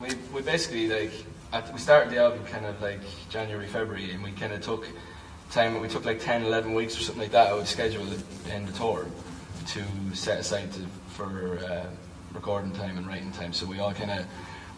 We, 0.00 0.08
we 0.34 0.42
basically 0.42 0.86
like 0.86 1.12
we 1.72 1.78
started 1.78 2.10
the 2.10 2.18
album 2.18 2.44
kind 2.44 2.66
of 2.66 2.74
like 2.82 3.00
January, 3.30 3.66
February, 3.66 4.10
and 4.14 4.22
we 4.24 4.30
kind 4.30 4.52
of 4.52 4.60
took 4.62 4.86
time. 5.50 5.80
We 5.80 5.88
took 5.88 6.04
like 6.04 6.20
10, 6.20 6.42
11 6.42 6.74
weeks 6.74 6.96
or 6.96 7.02
something 7.02 7.22
like 7.22 7.32
that. 7.32 7.48
I 7.48 7.54
would 7.54 7.66
schedule 7.66 8.12
it 8.12 8.22
in 8.54 8.66
the 8.66 8.72
tour 8.72 9.06
to 9.66 9.82
set 10.14 10.38
aside 10.38 10.72
to, 10.72 10.80
for 11.08 11.58
uh, 11.58 11.86
recording 12.32 12.72
time 12.72 12.98
and 12.98 13.06
writing 13.06 13.32
time. 13.32 13.52
So 13.52 13.66
we 13.66 13.80
all 13.80 13.92
kind 13.92 14.10
of 14.10 14.26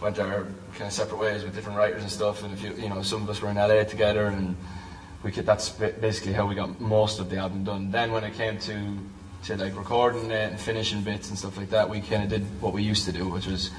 went 0.00 0.19
our 0.19 0.46
kind 0.72 0.87
of 0.87 0.93
separate 0.93 1.20
ways 1.20 1.43
with 1.44 1.55
different 1.55 1.78
writers 1.78 2.02
and 2.02 2.11
stuff. 2.11 2.43
And 2.43 2.52
if 2.52 2.62
you, 2.62 2.72
you 2.82 2.88
know, 2.88 3.02
some 3.02 3.22
of 3.22 3.28
us 3.28 3.43
were 3.43 3.50
in 3.50 3.56
LA 3.56 3.84
together, 3.84 4.26
and 4.26 4.56
we 5.22 5.32
could. 5.32 5.46
That's 5.46 5.69
basically 5.70 6.32
how 6.32 6.46
we 6.46 6.55
got 6.55 6.81
most 6.81 7.20
of 7.20 7.28
the 7.31 7.37
album 7.37 7.64
done. 7.64 7.90
Then 7.90 8.12
when 8.12 8.25
it 8.25 8.34
came 8.34 8.58
to 8.61 8.99
to 9.44 9.56
like 9.56 9.76
recording 9.76 10.31
it 10.31 10.50
and 10.50 10.60
finishing 10.60 11.02
bits 11.02 11.28
and 11.31 11.38
stuff 11.38 11.56
like 11.56 11.70
that, 11.70 11.88
we 11.88 12.00
kind 12.00 12.22
of 12.22 12.28
did 12.28 12.42
what 12.60 12.72
we 12.72 12.82
used 12.82 13.04
to 13.06 13.12
do, 13.12 13.28
which 13.28 13.46
was 13.46 13.70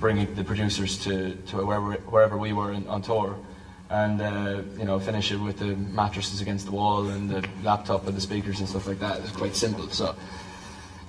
bringing 0.00 0.34
the 0.34 0.44
producers 0.44 0.98
to, 1.04 1.34
to 1.48 1.56
wherever, 1.58 1.92
wherever 2.10 2.38
we 2.38 2.52
were 2.52 2.72
in, 2.72 2.86
on 2.88 3.02
tour 3.02 3.36
and 3.90 4.20
uh, 4.20 4.62
you 4.78 4.84
know 4.84 4.98
finish 4.98 5.32
it 5.32 5.36
with 5.36 5.58
the 5.58 5.76
mattresses 5.92 6.40
against 6.40 6.66
the 6.66 6.72
wall 6.72 7.08
and 7.08 7.28
the 7.28 7.44
laptop 7.62 8.06
and 8.06 8.16
the 8.16 8.20
speakers 8.20 8.60
and 8.60 8.68
stuff 8.68 8.86
like 8.86 9.00
that. 9.00 9.18
It's 9.18 9.32
quite 9.32 9.56
simple. 9.56 9.88
So 9.90 10.14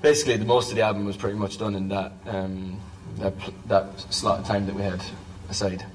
basically, 0.01 0.37
the 0.37 0.45
most 0.45 0.71
of 0.71 0.75
the 0.75 0.81
album 0.81 1.05
was 1.05 1.17
pretty 1.17 1.37
much 1.37 1.57
done 1.57 1.75
in 1.75 1.89
that 1.89 2.11
um, 2.25 2.79
that, 3.19 3.33
that 3.67 3.99
slot 4.09 4.39
of 4.39 4.47
time 4.47 4.65
that 4.65 4.75
we 4.75 4.81
had 4.81 5.01
aside. 5.49 5.85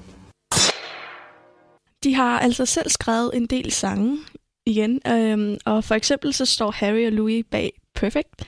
De 2.03 2.13
har 2.13 2.39
altså 2.39 2.65
selv 2.65 2.89
skrevet 2.89 3.31
en 3.33 3.45
del 3.45 3.71
sange 3.71 4.17
igen, 4.65 4.99
øhm, 5.07 5.57
og 5.65 5.83
for 5.83 5.95
eksempel 5.95 6.33
så 6.33 6.45
står 6.45 6.71
Harry 6.71 7.05
og 7.05 7.11
Louis 7.11 7.45
bag 7.51 7.71
Perfect. 7.97 8.45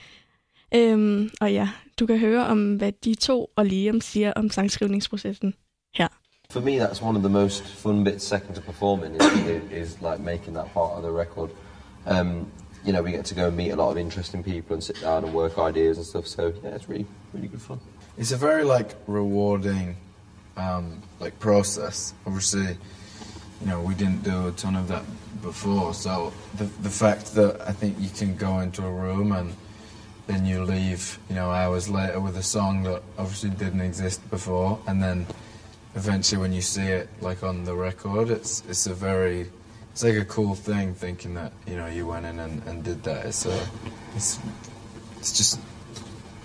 Øhm, 0.74 1.30
og 1.40 1.52
ja, 1.52 1.68
du 2.00 2.06
kan 2.06 2.18
høre 2.18 2.46
om, 2.46 2.74
hvad 2.74 2.92
de 3.04 3.14
to 3.14 3.50
og 3.56 3.66
Liam 3.66 4.00
siger 4.00 4.32
om 4.32 4.50
sangskrivningsprocessen 4.50 5.54
her. 5.94 6.08
For 6.50 6.60
me, 6.60 6.78
that's 6.78 7.02
one 7.02 7.16
of 7.16 7.22
the 7.22 7.32
most 7.32 7.62
fun 7.62 8.04
bits 8.04 8.24
second 8.24 8.54
to 8.54 8.60
performing 8.60 9.14
is, 9.14 9.22
is 9.72 9.96
like 10.02 10.18
making 10.18 10.56
that 10.56 10.66
part 10.74 10.90
of 10.96 11.02
the 11.02 11.12
record. 11.20 11.50
Um, 12.06 12.46
you 12.86 12.92
know, 12.92 13.02
we 13.02 13.10
get 13.10 13.24
to 13.24 13.34
go 13.34 13.46
and 13.46 13.56
meet 13.56 13.70
a 13.70 13.76
lot 13.76 13.90
of 13.90 13.96
interesting 13.96 14.44
people 14.44 14.74
and 14.74 14.82
sit 14.84 15.00
down 15.00 15.24
and 15.24 15.34
work 15.34 15.58
ideas 15.58 15.96
and 15.98 16.06
stuff. 16.06 16.26
So 16.26 16.42
yeah, 16.64 16.74
it's 16.76 16.88
really, 16.88 17.06
really 17.34 17.48
good 17.48 17.62
fun. 17.62 17.78
It's 18.18 18.32
a 18.32 18.36
very 18.36 18.64
like 18.64 18.94
rewarding, 19.06 19.96
um, 20.56 21.02
like 21.20 21.38
process. 21.38 22.14
Obviously, 22.26 22.76
you 23.60 23.66
know, 23.66 23.80
we 23.80 23.94
didn't 23.94 24.22
do 24.22 24.48
a 24.48 24.52
ton 24.52 24.76
of 24.76 24.88
that 24.88 25.04
before. 25.42 25.94
So 25.94 26.32
the 26.56 26.64
the 26.64 26.90
fact 26.90 27.34
that 27.34 27.60
I 27.60 27.72
think 27.72 27.96
you 27.98 28.10
can 28.10 28.36
go 28.36 28.60
into 28.60 28.84
a 28.84 28.90
room 28.90 29.32
and 29.32 29.54
then 30.26 30.46
you 30.46 30.62
leave, 30.62 31.18
you 31.28 31.34
know, 31.34 31.50
hours 31.50 31.88
later 31.88 32.20
with 32.20 32.36
a 32.36 32.42
song 32.42 32.84
that 32.84 33.02
obviously 33.18 33.50
didn't 33.50 33.80
exist 33.80 34.28
before, 34.30 34.78
and 34.86 35.02
then 35.02 35.26
eventually 35.94 36.40
when 36.40 36.52
you 36.52 36.62
see 36.62 36.86
it 36.86 37.08
like 37.20 37.42
on 37.42 37.64
the 37.64 37.74
record, 37.74 38.30
it's 38.30 38.62
it's 38.68 38.86
a 38.86 38.94
very 38.94 39.50
it's 39.92 40.04
like 40.04 40.14
a 40.14 40.24
cool 40.24 40.54
thing 40.54 40.94
thinking 40.94 41.34
that 41.34 41.52
you 41.66 41.76
know 41.76 41.86
you 41.86 42.06
went 42.06 42.26
in 42.26 42.38
and, 42.38 42.62
and 42.66 42.84
did 42.84 43.02
that. 43.02 43.26
It's 43.26 43.46
a 43.46 43.68
it's 44.14 44.38
it's 45.18 45.36
just 45.36 45.60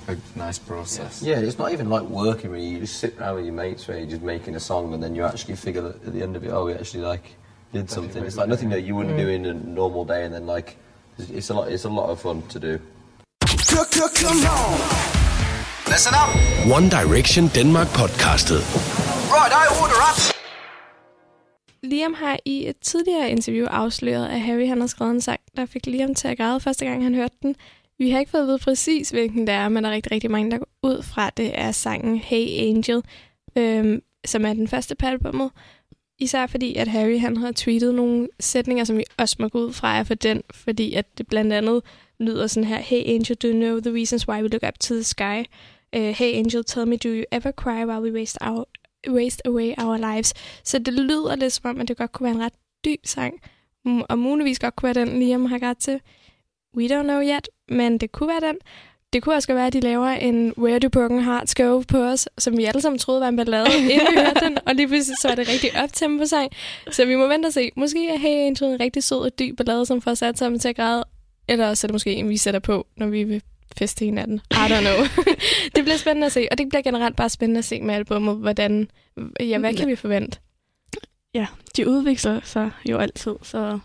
a 0.08 0.18
nice 0.36 0.60
process. 0.60 1.22
Yeah, 1.22 1.40
it's 1.40 1.58
not 1.58 1.72
even 1.72 1.90
like 1.90 2.04
working 2.04 2.52
really. 2.52 2.68
You 2.68 2.80
just 2.80 3.00
sit 3.00 3.18
around 3.20 3.36
with 3.36 3.46
your 3.46 3.54
mates, 3.54 3.88
where 3.88 3.98
you're 3.98 4.10
just 4.10 4.22
making 4.22 4.56
a 4.56 4.60
song, 4.60 4.94
and 4.94 5.02
then 5.04 5.16
you 5.16 5.24
actually 5.24 5.56
figure 5.56 5.82
that 5.82 5.96
at 6.08 6.14
the 6.14 6.22
end 6.22 6.36
of 6.36 6.44
it, 6.44 6.52
oh, 6.52 6.66
we 6.66 6.74
actually 6.74 7.04
like 7.04 7.36
did 7.74 7.90
something. 7.90 8.24
It's 8.24 8.38
like 8.38 8.50
nothing 8.50 8.70
that 8.70 8.82
you 8.82 8.96
wouldn't 8.96 9.18
do 9.18 9.28
in 9.30 9.46
a 9.46 9.54
normal 9.54 10.06
day, 10.06 10.26
and 10.26 10.34
then 10.34 10.46
like 10.46 10.78
it's 11.18 11.50
a 11.50 11.54
lot. 11.54 11.72
It's 11.72 11.86
a 11.86 11.90
lot 11.90 12.10
of 12.10 12.20
fun 12.22 12.44
to 12.50 12.60
do. 12.60 12.80
Come 14.22 14.46
on. 14.46 14.80
Listen 15.88 16.14
up. 16.14 16.30
One 16.78 16.90
Direction 16.90 17.48
Denmark 17.56 17.88
podcastet. 17.88 18.62
Right, 19.30 19.52
I 19.52 19.66
order 19.82 20.00
up. 20.10 20.36
Liam 21.84 22.14
har 22.14 22.38
i 22.46 22.68
et 22.68 22.76
tidligere 22.82 23.30
interview 23.30 23.66
afsløret, 23.66 24.28
at 24.28 24.42
Harry 24.42 24.68
han 24.68 24.82
har 24.82 24.88
skrevet 24.88 25.12
en 25.12 25.22
sang, 25.22 25.40
der 25.56 25.66
fik 25.66 25.86
Liam 25.86 26.16
til 26.16 26.28
at 26.28 26.38
græde 26.38 26.60
første 26.60 26.86
gang, 26.86 27.04
han 27.04 27.16
hørte 27.16 27.36
den. 27.42 27.56
Vi 28.00 28.10
har 28.10 28.20
ikke 28.20 28.32
fået 28.32 28.42
at 28.42 28.48
vide 28.48 28.60
præcis, 28.60 29.10
hvilken 29.10 29.48
det 29.48 29.56
er, 29.56 29.70
men 29.70 29.84
der 29.84 29.90
er 29.90 29.94
rigtig, 29.94 30.12
rigtig 30.12 30.32
mange, 30.32 30.52
der 30.52 30.58
går 30.58 30.68
ud 30.84 31.04
fra, 31.04 31.30
det 31.30 31.60
er 31.60 31.72
sangen 31.72 32.18
Hey 32.18 32.48
Angel, 32.60 33.04
øhm, 33.58 34.02
som 34.26 34.46
er 34.46 34.54
den 34.54 34.68
første 34.68 34.96
på 34.96 35.06
albumet. 35.06 35.52
Især 36.20 36.48
fordi, 36.48 36.76
at 36.76 36.88
Harry 36.88 37.20
han 37.20 37.38
har 37.38 37.52
tweetet 37.52 37.96
nogle 37.96 38.28
sætninger, 38.40 38.84
som 38.84 38.98
vi 38.98 39.04
også 39.18 39.36
må 39.40 39.48
gå 39.48 39.60
ud 39.60 39.74
fra 39.74 39.98
er 39.98 40.04
for 40.04 40.14
den, 40.14 40.42
fordi 40.54 40.94
at 40.94 41.18
det 41.18 41.28
blandt 41.28 41.54
andet 41.54 41.82
lyder 42.20 42.48
sådan 42.48 42.68
her, 42.68 42.78
Hey 42.78 43.04
Angel, 43.06 43.36
do 43.36 43.48
you 43.48 43.54
know 43.54 43.80
the 43.80 43.94
reasons 43.94 44.28
why 44.28 44.42
we 44.42 44.48
look 44.48 44.64
up 44.68 44.80
to 44.80 44.94
the 44.94 45.04
sky? 45.04 45.46
Uh, 45.96 46.02
hey 46.02 46.34
Angel, 46.36 46.64
tell 46.64 46.88
me, 46.88 46.98
do 46.98 47.10
you 47.10 47.24
ever 47.32 47.52
cry 47.52 47.86
while 47.86 48.02
we 48.02 48.12
waste, 48.12 48.38
our, 48.42 48.66
waste 49.08 49.48
away 49.48 49.74
our 49.78 49.98
lives? 49.98 50.34
Så 50.64 50.80
det 50.80 50.94
lyder 50.94 51.36
lidt 51.36 51.54
som 51.54 51.70
om, 51.70 51.82
at 51.82 51.88
det 51.88 51.98
godt 51.98 52.12
kunne 52.12 52.26
være 52.26 52.36
en 52.36 52.42
ret 52.42 52.54
dyb 52.86 53.00
sang, 53.06 53.42
og 54.10 54.20
muligvis 54.20 54.60
godt 54.60 54.76
kunne 54.76 54.96
være 54.96 55.06
den, 55.06 55.20
Liam 55.20 55.46
har 55.46 55.62
ret 55.62 55.78
til. 55.78 56.00
We 56.78 56.86
Don't 56.86 57.04
Know 57.04 57.22
Yet, 57.22 57.50
men 57.70 57.98
det 57.98 58.12
kunne 58.12 58.30
være 58.30 58.48
den. 58.48 58.56
Det 59.14 59.24
kunne 59.24 59.36
også 59.36 59.54
være, 59.54 59.68
at 59.68 59.74
de 59.74 59.80
laver 59.80 60.08
en 60.08 60.54
Where 60.58 60.80
Do 60.80 60.90
Broken 60.90 61.24
Hearts 61.24 61.56
Go 61.56 61.82
på 61.88 61.98
os, 61.98 62.30
som 62.38 62.58
vi 62.58 62.66
alle 62.66 62.82
sammen 62.82 63.00
troede 63.00 63.22
var 63.22 63.28
en 63.28 63.36
ballade, 63.36 63.78
inden 63.92 64.08
vi 64.12 64.20
hørte 64.20 64.40
den, 64.40 64.58
og 64.66 64.76
lige 64.76 64.88
pludselig 64.88 65.18
så 65.22 65.28
er 65.28 65.36
det 65.36 65.50
rigtig 65.50 65.84
optempo 65.84 66.26
sang. 66.26 66.52
Så 66.92 67.06
vi 67.06 67.16
må 67.16 67.28
vente 67.28 67.48
og 67.48 67.54
se. 67.54 67.72
Måske 67.76 68.10
er 68.10 68.18
Hey 68.18 68.48
Angel 68.48 68.72
en 68.72 68.80
rigtig 68.80 69.04
sød 69.04 69.18
og 69.18 69.40
dyb 69.40 69.58
ballade, 69.58 69.86
som 69.86 70.02
får 70.02 70.14
sat 70.14 70.38
sammen 70.38 70.60
til 70.60 70.70
at 70.70 70.76
græde. 70.76 71.04
Eller 71.48 71.74
så 71.74 71.86
er 71.86 71.88
det 71.88 71.94
måske 71.94 72.14
en, 72.14 72.30
vi 72.30 72.38
sætter 72.38 72.60
på, 72.60 72.88
når 72.98 73.08
vi 73.08 73.24
vil 73.24 73.42
feste 73.78 74.06
hinanden. 74.06 74.42
I 74.52 74.56
don't 74.56 74.80
know. 74.80 75.26
det 75.76 75.84
bliver 75.84 75.98
spændende 75.98 76.26
at 76.26 76.32
se, 76.32 76.48
og 76.52 76.58
det 76.58 76.70
bliver 76.70 76.82
generelt 76.82 77.16
bare 77.16 77.30
spændende 77.30 77.58
at 77.58 77.66
se 77.66 77.82
med 77.82 77.96
albumet, 77.96 78.38
hvordan, 78.38 78.90
ja, 79.40 79.58
hvad 79.58 79.74
kan 79.74 79.88
vi 79.88 79.96
forvente? 79.96 80.40
Ja, 81.34 81.48
de 81.78 81.90
udvikler 81.90 82.40
sig 82.44 82.72
jo 82.90 82.98
altid, 82.98 83.36
så 83.42 83.80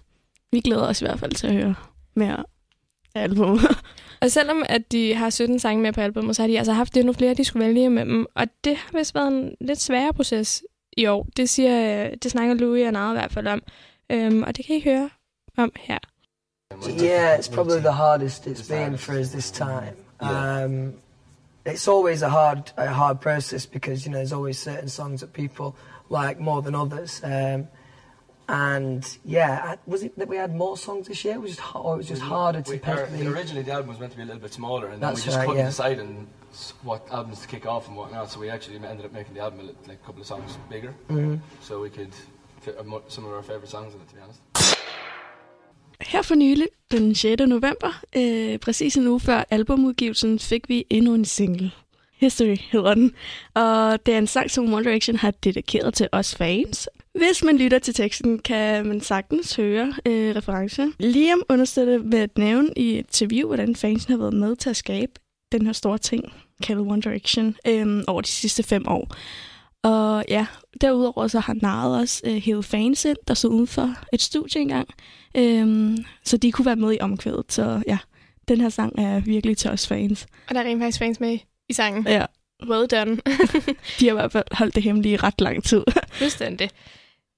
vi 0.53 0.61
glæder 0.61 0.83
os 0.87 1.03
i 1.03 1.05
hvert 1.05 1.19
fald 1.21 1.33
til 1.33 1.47
at 1.47 1.53
høre 1.53 1.75
mere 2.15 2.45
af 3.15 3.23
albumet. 3.23 3.63
Og 4.23 4.31
selvom 4.31 4.63
at 4.69 4.93
de 4.93 5.15
har 5.15 5.31
17 5.31 5.59
sange 5.59 5.83
med 5.83 5.93
på 5.93 6.01
albumet, 6.01 6.37
så 6.37 6.43
har 6.43 6.47
de 6.47 6.59
altså 6.59 6.73
haft 6.73 6.97
endnu 6.97 7.13
flere, 7.13 7.35
de 7.35 7.45
skulle 7.45 7.67
vælge 7.67 7.91
med 7.91 8.07
dem. 8.07 8.27
Og 8.35 8.47
det 8.65 8.77
har 8.77 8.99
vist 8.99 9.15
været 9.15 9.29
en 9.29 9.55
lidt 9.61 9.81
sværere 9.81 10.13
proces 10.13 10.63
i 10.93 11.07
år. 11.07 11.27
Det, 11.37 11.49
siger, 11.49 12.11
det 12.15 12.31
snakker 12.31 12.55
Louis 12.55 12.87
og 12.87 12.93
Nara 12.93 13.11
i 13.11 13.15
hvert 13.15 13.33
fald 13.33 13.47
om. 13.47 13.63
Um, 14.15 14.43
og 14.43 14.57
det 14.57 14.67
kan 14.67 14.77
I 14.77 14.81
høre 14.85 15.11
om 15.57 15.73
her. 15.77 15.99
Yeah, 17.03 17.39
it's 17.39 17.49
probably 17.49 17.81
the 17.81 17.93
hardest 17.93 18.47
it's 18.47 18.69
been 18.69 18.99
for 18.99 19.13
us 19.21 19.29
this 19.29 19.51
time. 19.51 19.97
Um, 20.21 20.95
it's 21.67 21.89
always 21.89 22.23
a 22.23 22.29
hard, 22.29 22.73
a 22.77 22.87
hard 22.87 23.21
process 23.21 23.67
because 23.67 24.07
you 24.07 24.13
know 24.13 24.19
there's 24.19 24.33
always 24.33 24.57
certain 24.57 24.89
songs 24.89 25.21
that 25.21 25.33
people 25.33 25.75
like 26.09 26.41
more 26.41 26.63
than 26.63 26.75
others. 26.75 27.21
Um, 27.25 27.69
and 28.51 29.03
yeah, 29.37 29.77
was 29.87 30.03
it 30.07 30.13
that 30.19 30.29
we 30.29 30.37
had 30.45 30.53
more 30.65 30.77
songs 30.87 31.07
this 31.09 31.25
year? 31.25 31.35
It 31.35 31.43
was 31.47 31.53
just, 31.57 31.75
or 31.75 31.95
it 31.95 31.99
was 32.03 32.09
just 32.15 32.23
harder 32.23 32.61
to 32.63 32.71
we, 32.71 32.79
pick 32.79 32.89
our, 32.89 33.07
the. 33.07 33.27
Originally, 33.37 33.63
the 33.69 33.73
album 33.77 33.89
was 33.93 33.99
meant 34.01 34.13
to 34.13 34.19
be 34.21 34.25
a 34.27 34.31
little 34.31 34.43
bit 34.47 34.53
smaller, 34.61 34.87
and 34.87 34.95
then 34.95 35.01
That's 35.09 35.21
we 35.21 35.25
just 35.29 35.37
right, 35.39 35.47
couldn't 35.47 35.63
yeah. 35.65 35.73
decide 35.75 35.99
on 36.05 36.11
what 36.89 37.01
albums 37.19 37.39
to 37.43 37.47
kick 37.55 37.65
off 37.75 37.85
and 37.89 37.97
whatnot. 37.97 38.31
So 38.33 38.37
we 38.45 38.49
actually 38.57 38.77
ended 38.93 39.05
up 39.09 39.13
making 39.13 39.35
the 39.37 39.43
album 39.47 39.61
a, 39.61 39.63
li- 39.69 39.77
like 39.91 39.99
a 40.03 40.07
couple 40.07 40.21
of 40.21 40.27
songs 40.27 40.59
bigger, 40.71 40.93
Mhm. 41.09 41.39
so 41.61 41.73
we 41.83 41.91
could 41.97 42.15
fit 42.65 42.75
a 42.81 42.85
some 43.09 43.25
of 43.29 43.33
our 43.37 43.43
favorite 43.43 43.71
songs 43.77 43.91
in 43.95 44.01
it. 44.01 44.09
To 44.11 44.15
be 44.17 44.21
honest. 44.25 44.41
Her 46.01 46.23
for 46.23 46.35
nylig, 46.35 46.69
den 46.91 47.15
6. 47.15 47.41
november, 47.47 48.01
øh, 48.17 48.59
præcis 48.59 48.97
en 48.97 49.07
uge 49.07 49.21
før 49.21 49.45
albumudgivelsen, 49.51 50.39
fik 50.39 50.69
vi 50.69 50.85
endnu 50.91 51.15
en 51.15 51.25
single. 51.25 51.71
History 52.13 52.57
hedder 52.73 52.95
den. 52.95 53.13
Og 53.55 54.07
det 54.07 54.15
er 54.15 54.19
en 54.19 54.27
sang, 54.27 54.51
som 54.51 54.73
One 54.75 54.85
Direction 54.85 55.17
har 55.17 55.31
dedikeret 55.31 55.95
til 55.95 56.09
os 56.13 56.35
fans. 56.35 56.89
Hvis 57.15 57.45
man 57.45 57.57
lytter 57.59 57.79
til 57.79 57.95
teksten, 57.95 58.39
kan 58.39 58.87
man 58.87 59.01
sagtens 59.01 59.57
høre 59.57 59.95
øh, 60.07 60.37
reference. 60.37 60.93
Liam 60.99 61.43
understøtter 61.49 61.99
med 61.99 62.19
at 62.19 62.39
nævne 62.39 62.69
i 62.77 62.99
et 62.99 62.99
interview, 62.99 63.47
hvordan 63.47 63.77
fansen 63.77 64.13
har 64.13 64.19
været 64.19 64.35
med 64.35 64.57
til 64.57 64.71
at 64.71 64.77
skabe 64.77 65.13
den 65.53 65.67
her 65.67 65.73
store 65.73 65.99
ting, 65.99 66.33
kaldet 66.63 66.87
One 66.87 67.03
Direction, 67.03 67.57
øh, 67.67 68.05
over 68.07 68.21
de 68.21 68.29
sidste 68.29 68.63
fem 68.63 68.89
år. 68.89 69.15
Og 69.83 70.25
ja, 70.29 70.47
derudover 70.81 71.27
så 71.27 71.41
har 71.41 71.55
Nile 71.55 72.01
også 72.01 72.23
øh, 72.27 72.35
hævet 72.35 72.65
fans 72.65 73.05
ind, 73.05 73.17
der 73.29 73.35
stod 73.35 73.51
uden 73.51 73.67
for 73.67 73.95
et 74.13 74.23
studie 74.23 74.61
engang. 74.61 74.89
Øhm, 75.37 75.97
så 76.25 76.37
de 76.37 76.53
kunne 76.53 76.67
være 76.67 76.77
med 76.77 76.95
i 76.95 77.01
omkvædet. 77.01 77.53
Så 77.53 77.83
ja, 77.87 77.99
den 78.49 78.61
her 78.61 78.69
sang 78.69 78.99
er 78.99 79.21
virkelig 79.21 79.57
til 79.57 79.71
os 79.71 79.87
fans. 79.87 80.27
Og 80.49 80.55
der 80.55 80.61
er 80.61 80.65
rent 80.65 80.83
faktisk 80.83 80.99
fans 80.99 81.21
med 81.21 81.39
i 81.69 81.73
sangen. 81.73 82.07
Ja, 82.09 82.27
Well 82.69 82.87
done. 82.87 83.17
de 84.01 84.07
har 84.07 84.11
i 84.11 84.15
hvert 84.15 84.33
fald 84.33 84.45
holdt 84.53 84.75
det 84.75 84.83
hemmelige 84.83 85.13
i 85.13 85.17
ret 85.17 85.41
lang 85.41 85.65
tid. 85.65 85.83
Fuldstændig. 86.13 86.71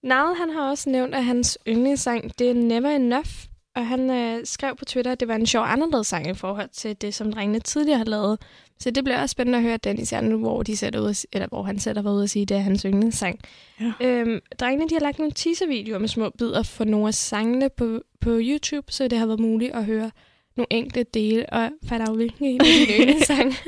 Nile, 0.02 0.34
han 0.36 0.50
har 0.50 0.70
også 0.70 0.90
nævnt, 0.90 1.14
at 1.14 1.24
hans 1.24 1.58
yndlingssang, 1.68 2.38
det 2.38 2.50
er 2.50 2.54
Never 2.54 2.88
Enough. 2.88 3.30
Og 3.76 3.86
han 3.86 4.10
øh, 4.10 4.46
skrev 4.46 4.76
på 4.76 4.84
Twitter, 4.84 5.12
at 5.12 5.20
det 5.20 5.28
var 5.28 5.34
en 5.34 5.46
sjov 5.46 5.64
anderledes 5.64 6.06
sang 6.06 6.30
i 6.30 6.34
forhold 6.34 6.68
til 6.72 7.00
det, 7.00 7.14
som 7.14 7.32
drengene 7.32 7.60
tidligere 7.60 7.98
har 7.98 8.04
lavet. 8.04 8.38
Så 8.80 8.90
det 8.90 9.04
bliver 9.04 9.20
også 9.20 9.32
spændende 9.32 9.58
at 9.58 9.64
høre 9.64 9.76
den, 9.76 9.98
især 9.98 10.20
nu, 10.20 10.38
hvor, 10.38 10.62
de 10.62 10.76
sætter 10.76 11.00
ud, 11.00 11.26
eller 11.32 11.48
hvor 11.48 11.62
han 11.62 11.78
sætter 11.78 12.12
ud 12.12 12.22
og 12.22 12.28
sige, 12.28 12.42
at 12.42 12.48
det 12.48 12.56
er 12.56 12.60
hans 12.60 12.82
yndlingssang. 12.82 13.40
Ja. 13.80 13.92
Øhm, 14.00 14.40
drengene 14.60 14.88
de 14.88 14.94
har 14.94 15.00
lagt 15.00 15.18
nogle 15.18 15.32
teaservideoer 15.32 15.98
med 15.98 16.08
små 16.08 16.30
bidder 16.38 16.62
for 16.62 16.84
nogle 16.84 17.08
af 17.08 17.14
sangene 17.14 17.68
på, 17.76 18.00
på 18.20 18.30
YouTube, 18.40 18.92
så 18.92 19.08
det 19.08 19.18
har 19.18 19.26
været 19.26 19.40
muligt 19.40 19.74
at 19.74 19.84
høre 19.84 20.10
nogle 20.56 20.66
enkelte 20.70 21.02
dele, 21.14 21.52
og 21.52 21.70
fandt 21.88 22.08
af, 22.08 22.14
hvilken 22.14 22.44
en 22.44 22.60
af 22.60 22.66
dine 22.66 22.98
yndlingssange. 22.98 23.56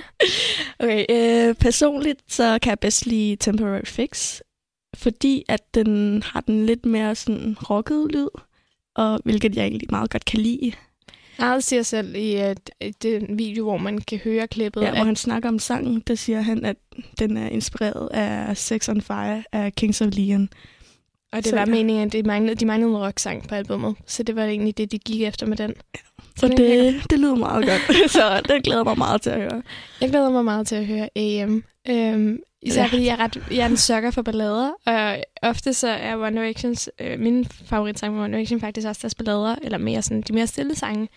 Okay, 0.79 1.05
øh, 1.11 1.55
personligt 1.55 2.21
så 2.29 2.59
kan 2.63 2.71
jeg 2.71 2.79
bedst 2.79 3.07
lide 3.07 3.37
Temporary 3.37 3.85
Fix, 3.85 4.41
fordi 4.95 5.45
at 5.49 5.75
den 5.75 6.23
har 6.23 6.41
den 6.41 6.67
lidt 6.67 6.87
mere 6.87 7.15
sådan 7.15 7.57
rocket 7.71 8.13
lyd, 8.13 8.29
og 8.97 9.21
hvilket 9.25 9.57
jeg 9.57 9.65
egentlig 9.67 9.89
meget 9.91 10.11
godt 10.11 10.25
kan 10.25 10.41
lide. 10.41 10.73
Nile 11.39 11.63
siger 11.63 11.83
selv 11.83 12.15
i 12.15 12.35
at, 12.35 12.71
at 12.81 13.03
den 13.03 13.39
video, 13.39 13.65
hvor 13.65 13.77
man 13.77 13.99
kan 13.99 14.19
høre 14.19 14.47
klippet, 14.47 14.81
Ja, 14.81 14.87
at 14.87 14.95
hvor 14.97 15.05
han 15.05 15.17
snakker 15.17 15.49
om 15.49 15.59
sangen, 15.59 16.01
der 16.01 16.15
siger 16.15 16.41
han, 16.41 16.65
at 16.65 16.77
den 17.19 17.37
er 17.37 17.49
inspireret 17.49 18.09
af 18.13 18.57
Sex 18.57 18.89
on 18.89 19.01
Fire 19.01 19.45
af 19.53 19.75
Kings 19.75 20.01
of 20.01 20.09
Leon. 20.13 20.49
Og 21.33 21.39
det 21.39 21.47
Så 21.47 21.57
var 21.57 21.61
ja. 21.67 21.71
meningen, 21.71 22.07
at 22.07 22.13
det 22.13 22.27
manglede, 22.27 22.55
de 22.55 22.67
manglede 22.67 22.91
en 22.91 22.97
rock-sang 22.97 23.49
på 23.49 23.55
albumet. 23.55 23.95
Så 24.07 24.23
det 24.23 24.37
var 24.37 24.45
egentlig 24.45 24.79
det, 24.79 24.93
de 24.93 24.99
gik 24.99 25.23
efter 25.23 25.47
med 25.47 25.57
den. 25.57 25.75
Så 26.37 26.49
kan 26.49 26.59
jeg 26.59 26.69
det, 26.69 27.11
det 27.11 27.19
lyder 27.19 27.35
meget 27.35 27.67
godt, 27.67 27.83
så 28.11 28.41
den 28.49 28.63
glæder 28.63 28.79
jeg 28.81 28.85
mig 28.85 28.99
meget 28.99 29.23
til 29.23 29.31
at 29.31 29.41
høre. 29.41 29.63
Jeg 30.01 30.09
glæder 30.11 30.31
mig 30.31 30.45
meget 30.45 30.67
til 30.67 30.75
at 30.77 30.87
høre 30.87 31.09
AM. 31.17 31.65
Øhm, 31.89 32.39
især 32.65 32.81
Ja. 32.83 32.87
fordi 32.87 33.05
jeg 33.07 33.13
er, 33.13 33.17
ret, 33.21 33.43
jeg 33.51 33.59
er 33.59 33.67
en 33.69 33.77
sukker 33.77 34.11
for 34.11 34.23
ballader, 34.23 34.71
og 34.87 35.17
ofte 35.43 35.73
så 35.75 35.89
er 35.89 36.17
One 36.17 36.41
Directions, 36.41 36.91
øh, 37.01 37.21
min 37.21 37.45
favoritsang 37.45 38.15
med 38.15 38.25
One 38.25 38.33
Direction 38.37 38.61
faktisk 38.61 38.87
også 38.89 38.99
deres 39.03 39.15
ballader, 39.15 39.57
eller 39.63 39.79
mere 39.79 40.03
sådan, 40.03 40.21
de 40.23 40.33
mere 40.33 40.47
stille 40.47 40.75
sange. 40.75 41.09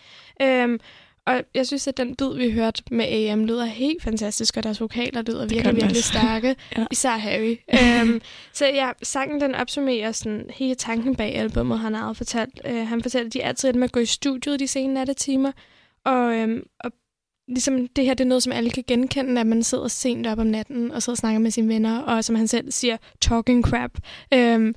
Øhm, 0.42 0.80
og 1.26 1.42
jeg 1.54 1.66
synes, 1.66 1.88
at 1.88 1.96
den 1.96 2.16
bid, 2.16 2.34
vi 2.36 2.50
hørte 2.50 2.82
med 2.90 3.04
AM, 3.04 3.44
lyder 3.44 3.64
helt 3.64 4.02
fantastisk, 4.02 4.56
og 4.56 4.62
deres 4.62 4.80
vokaler 4.80 5.22
lyder 5.22 5.38
gør 5.40 5.46
virkelig, 5.54 5.76
virkelig 5.76 6.04
stærke. 6.04 6.56
Ja. 6.76 6.84
Især 6.90 7.10
Harry. 7.16 7.56
øhm, 7.74 8.20
så 8.52 8.66
ja, 8.66 8.90
sangen 9.02 9.40
den 9.40 9.54
opsummerer 9.54 10.12
sådan 10.12 10.44
hele 10.50 10.74
tanken 10.74 11.16
bag 11.16 11.34
albumet, 11.36 11.78
han 11.78 11.94
har 11.94 12.12
fortalt. 12.12 12.60
Øh, 12.66 12.86
han 12.86 13.02
fortæller, 13.02 13.26
at 13.26 13.32
de 13.32 13.40
er 13.40 13.48
altid 13.48 13.72
med 13.72 13.84
at 13.84 13.92
gå 13.92 14.00
i 14.00 14.06
studiet 14.06 14.60
de 14.60 14.66
sene 14.66 14.94
nattetimer, 14.94 15.52
og, 16.04 16.34
øhm, 16.34 16.62
og 16.80 16.90
ligesom 17.48 17.88
det 17.96 18.04
her, 18.04 18.14
det 18.14 18.24
er 18.24 18.28
noget, 18.28 18.42
som 18.42 18.52
alle 18.52 18.70
kan 18.70 18.84
genkende, 18.86 19.40
at 19.40 19.46
man 19.46 19.62
sidder 19.62 19.88
sent 19.88 20.26
op 20.26 20.38
om 20.38 20.46
natten 20.46 20.90
og 20.90 21.02
sidder 21.02 21.14
og 21.14 21.18
snakker 21.18 21.38
med 21.38 21.50
sine 21.50 21.68
venner, 21.68 22.00
og 22.00 22.24
som 22.24 22.36
han 22.36 22.48
selv 22.48 22.72
siger, 22.72 22.96
talking 23.20 23.64
crap. 23.64 23.90
Øhm, 24.34 24.74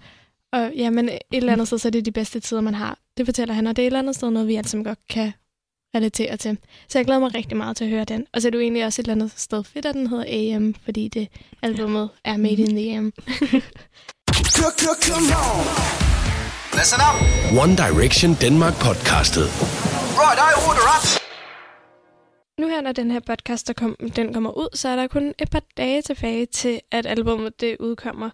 og 0.54 0.72
ja, 0.76 0.90
men 0.90 1.10
et 1.10 1.20
eller 1.32 1.54
andet 1.54 1.68
sted, 1.68 1.78
så 1.78 1.88
er 1.88 1.92
det 1.92 2.06
de 2.06 2.12
bedste 2.12 2.40
tider, 2.40 2.62
man 2.62 2.74
har. 2.74 2.98
Det 3.18 3.26
fortæller 3.26 3.54
han, 3.54 3.68
og 3.68 3.76
det 3.76 3.82
er 3.82 3.84
et 3.84 3.88
eller 3.88 4.00
andet 4.00 4.16
sted 4.16 4.30
noget, 4.30 4.48
vi 4.48 4.56
alle 4.56 4.70
sammen 4.70 4.86
godt 4.86 5.00
kan 5.10 5.34
relatere 5.96 6.38
til. 6.38 6.58
Så 6.88 7.00
jeg 7.00 7.06
glæder 7.06 7.20
mig 7.20 7.36
rigtig 7.36 7.58
meget 7.58 7.78
til 7.78 7.84
at 7.84 7.90
høre 7.90 8.06
den. 8.06 8.26
Og 8.34 8.42
så 8.42 8.48
er 8.48 8.52
jo 8.54 8.60
egentlig 8.60 8.86
også 8.86 9.02
et 9.02 9.04
eller 9.04 9.14
andet 9.14 9.32
sted 9.36 9.64
fedt, 9.64 9.86
at 9.86 9.96
den 9.96 10.08
hedder 10.08 10.56
AM, 10.58 10.76
fordi 10.84 11.08
det 11.08 11.28
albumet 11.62 12.10
er 12.26 12.38
Made 12.38 12.54
in 12.54 12.76
the 12.76 12.98
AM. 12.98 13.14
Listen 16.74 17.00
up. 17.10 17.18
One 17.64 17.76
Direction 17.76 18.38
Denmark 18.42 18.74
podcastet. 18.80 19.46
Right, 20.22 20.40
I 20.40 20.52
order 20.68 20.88
up. 20.96 21.21
Nu 22.62 22.68
her, 22.68 22.82
når 22.82 22.92
den 22.92 23.12
her 23.12 23.20
podcast 23.20 23.68
der 23.68 23.74
kom, 23.74 23.96
den 24.16 24.34
kommer 24.34 24.52
ud, 24.52 24.68
så 24.74 24.90
er 24.90 24.96
der 24.96 25.08
kun 25.08 25.34
et 25.40 25.50
par 25.50 25.62
dage 25.78 26.02
tilbage 26.02 26.46
til, 26.46 26.82
at 26.92 27.06
albumet 27.06 27.62
det 27.62 27.78
udkommer. 27.80 28.30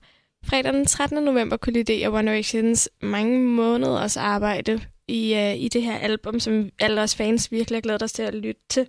Fredag 0.45 0.73
den 0.73 0.85
13. 0.85 1.23
november 1.23 1.57
kolliderer 1.57 2.09
One 2.09 2.31
Directions 2.31 2.89
mange 3.01 3.39
måneders 3.39 4.17
arbejde 4.17 4.81
i, 5.07 5.33
uh, 5.33 5.61
i 5.61 5.67
det 5.67 5.83
her 5.83 5.97
album, 5.97 6.39
som 6.39 6.69
alle 6.79 7.01
os 7.01 7.15
fans 7.15 7.51
virkelig 7.51 7.77
har 7.77 7.81
glædet 7.81 8.03
os 8.03 8.11
til 8.11 8.23
at 8.23 8.33
lytte 8.33 8.61
til. 8.69 8.87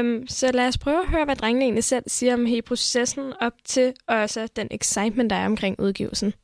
Um, 0.00 0.28
så 0.28 0.52
lad 0.52 0.68
os 0.68 0.78
prøve 0.78 1.00
at 1.00 1.08
høre, 1.08 1.24
hvad 1.24 1.36
drengene 1.36 1.64
egentlig 1.64 1.84
selv 1.84 2.04
siger 2.06 2.34
om 2.34 2.46
hele 2.46 2.62
processen 2.62 3.32
op 3.40 3.52
til, 3.64 3.92
og 4.06 4.16
også 4.16 4.48
den 4.56 4.68
excitement, 4.70 5.30
der 5.30 5.36
er 5.36 5.46
omkring 5.46 5.80
udgivelsen. 5.80 6.34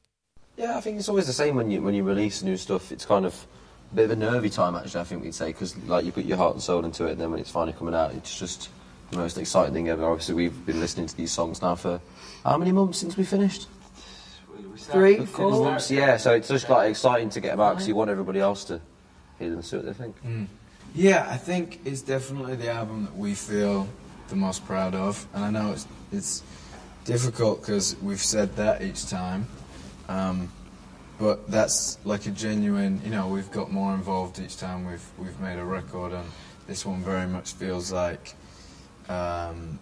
Yeah, 0.61 0.79
I 0.79 0.83
think 0.83 1.01
it's 1.01 1.09
always 1.09 1.25
the 1.25 1.33
same 1.33 1.53
when 1.53 1.73
you 1.73 1.85
when 1.85 2.01
you 2.01 2.09
release 2.09 2.47
new 2.47 2.57
stuff. 2.57 2.93
It's 2.93 3.15
kind 3.15 3.27
of 3.27 3.47
bit 3.95 4.05
of 4.07 4.11
a 4.11 4.17
nervy 4.17 4.51
time, 4.51 4.75
actually. 4.75 5.01
I 5.01 5.05
think 5.05 5.23
we'd 5.23 5.35
say 5.35 5.49
because 5.49 5.77
like 5.87 6.05
you 6.05 6.13
put 6.13 6.25
your 6.25 6.37
heart 6.37 6.55
and 6.55 6.63
soul 6.63 6.85
into 6.85 7.07
it, 7.07 7.13
and 7.13 7.21
then 7.21 7.31
when 7.31 7.41
it's 7.41 7.51
finally 7.51 7.73
coming 7.77 7.95
out, 7.95 8.13
it's 8.15 8.39
just 8.39 8.71
the 9.11 9.19
most 9.19 9.37
exciting 9.39 9.75
thing 9.75 9.89
ever. 9.89 10.05
Obviously, 10.05 10.35
we've 10.35 10.67
been 10.67 10.81
listening 10.81 11.07
to 11.07 11.17
these 11.17 11.31
songs 11.33 11.61
now 11.63 11.75
for 11.75 12.01
how 12.45 12.57
many 12.57 12.73
months 12.73 12.99
since 12.99 13.17
we 13.17 13.25
finished? 13.25 13.69
Three, 14.77 15.17
Couple 15.17 15.51
four. 15.53 15.65
months, 15.65 15.91
yeah. 15.91 16.17
So 16.17 16.33
it's 16.35 16.49
just 16.49 16.69
like 16.69 16.91
exciting 16.91 17.31
to 17.31 17.41
get 17.41 17.53
them 17.53 17.61
out 17.61 17.75
because 17.75 17.87
you 17.87 17.95
want 17.95 18.11
everybody 18.11 18.41
else 18.41 18.65
to 18.65 18.81
hear 19.39 19.49
them 19.49 19.59
and 19.59 19.65
see 19.65 19.77
what 19.77 19.87
they 19.87 19.93
think. 19.93 20.17
Yeah, 20.95 21.27
I 21.29 21.37
think 21.37 21.81
it's 21.85 22.03
definitely 22.03 22.57
the 22.57 22.71
album 22.71 23.05
that 23.05 23.17
we 23.17 23.35
feel 23.35 23.89
the 24.29 24.37
most 24.37 24.65
proud 24.67 24.95
of, 24.95 25.27
and 25.35 25.45
I 25.45 25.51
know 25.51 25.73
it's 25.73 25.87
it's 26.11 26.43
difficult 27.05 27.61
because 27.61 27.97
we've 28.03 28.21
said 28.23 28.57
that 28.57 28.83
each 28.83 29.07
time, 29.09 29.47
um, 30.09 30.51
but 31.19 31.51
that's 31.51 31.99
like 32.05 32.27
a 32.27 32.31
genuine. 32.31 33.01
You 33.05 33.11
know, 33.11 33.29
we've 33.29 33.51
got 33.51 33.71
more 33.71 33.95
involved 33.95 34.39
each 34.39 34.57
time 34.57 34.87
we've 34.87 35.07
we've 35.19 35.39
made 35.41 35.59
a 35.59 35.65
record, 35.65 36.13
and 36.13 36.29
this 36.67 36.85
one 36.85 37.03
very 37.03 37.27
much 37.27 37.53
feels 37.53 37.93
like 37.93 38.35
um, 39.09 39.79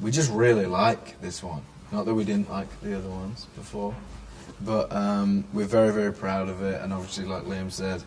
we 0.00 0.10
just 0.10 0.30
really 0.32 0.66
like 0.66 1.20
this 1.20 1.42
one. 1.42 1.62
Not 1.92 2.04
that 2.04 2.14
we 2.14 2.24
didn't 2.24 2.50
like 2.50 2.68
the 2.82 2.96
other 2.96 3.08
ones 3.08 3.46
before, 3.56 3.94
but 4.60 4.92
um, 4.92 5.44
we're 5.52 5.66
very 5.66 5.92
very 5.92 6.12
proud 6.12 6.48
of 6.48 6.62
it, 6.62 6.80
and 6.80 6.92
obviously, 6.92 7.24
like 7.24 7.44
Liam 7.44 7.70
said 7.70 8.02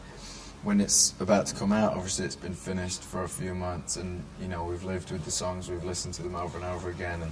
when 0.63 0.80
it's 0.80 1.13
about 1.20 1.46
to 1.46 1.56
come 1.56 1.74
out, 1.74 1.94
obviously 1.94 2.25
it's 2.25 2.38
been 2.38 2.53
finished 2.53 3.03
for 3.03 3.24
a 3.24 3.30
few 3.30 3.53
months, 3.53 3.98
and 3.98 4.24
you 4.42 4.48
know 4.48 4.63
we've 4.63 4.84
lived 4.84 5.12
with 5.12 5.25
the 5.25 5.32
songs, 5.32 5.70
we've 5.70 5.84
listened 5.84 6.13
to 6.15 6.24
them 6.24 6.36
over 6.36 6.58
and 6.58 6.65
over 6.65 6.89
again, 6.89 7.22
and 7.22 7.32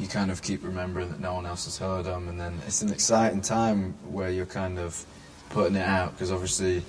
you 0.00 0.08
kind 0.08 0.30
of 0.30 0.40
keep 0.40 0.64
remembering 0.64 1.10
that 1.10 1.20
no 1.20 1.34
one 1.34 1.44
else 1.44 1.66
has 1.66 1.76
heard 1.76 2.06
them, 2.06 2.28
and 2.28 2.40
then 2.40 2.58
it's 2.66 2.80
an 2.80 2.90
exciting 2.90 3.42
time 3.42 3.92
where 4.08 4.30
you're 4.30 4.46
kind 4.46 4.78
of 4.78 5.04
putting 5.50 5.76
it 5.76 5.86
out 5.86 6.12
because 6.12 6.32
obviously 6.32 6.82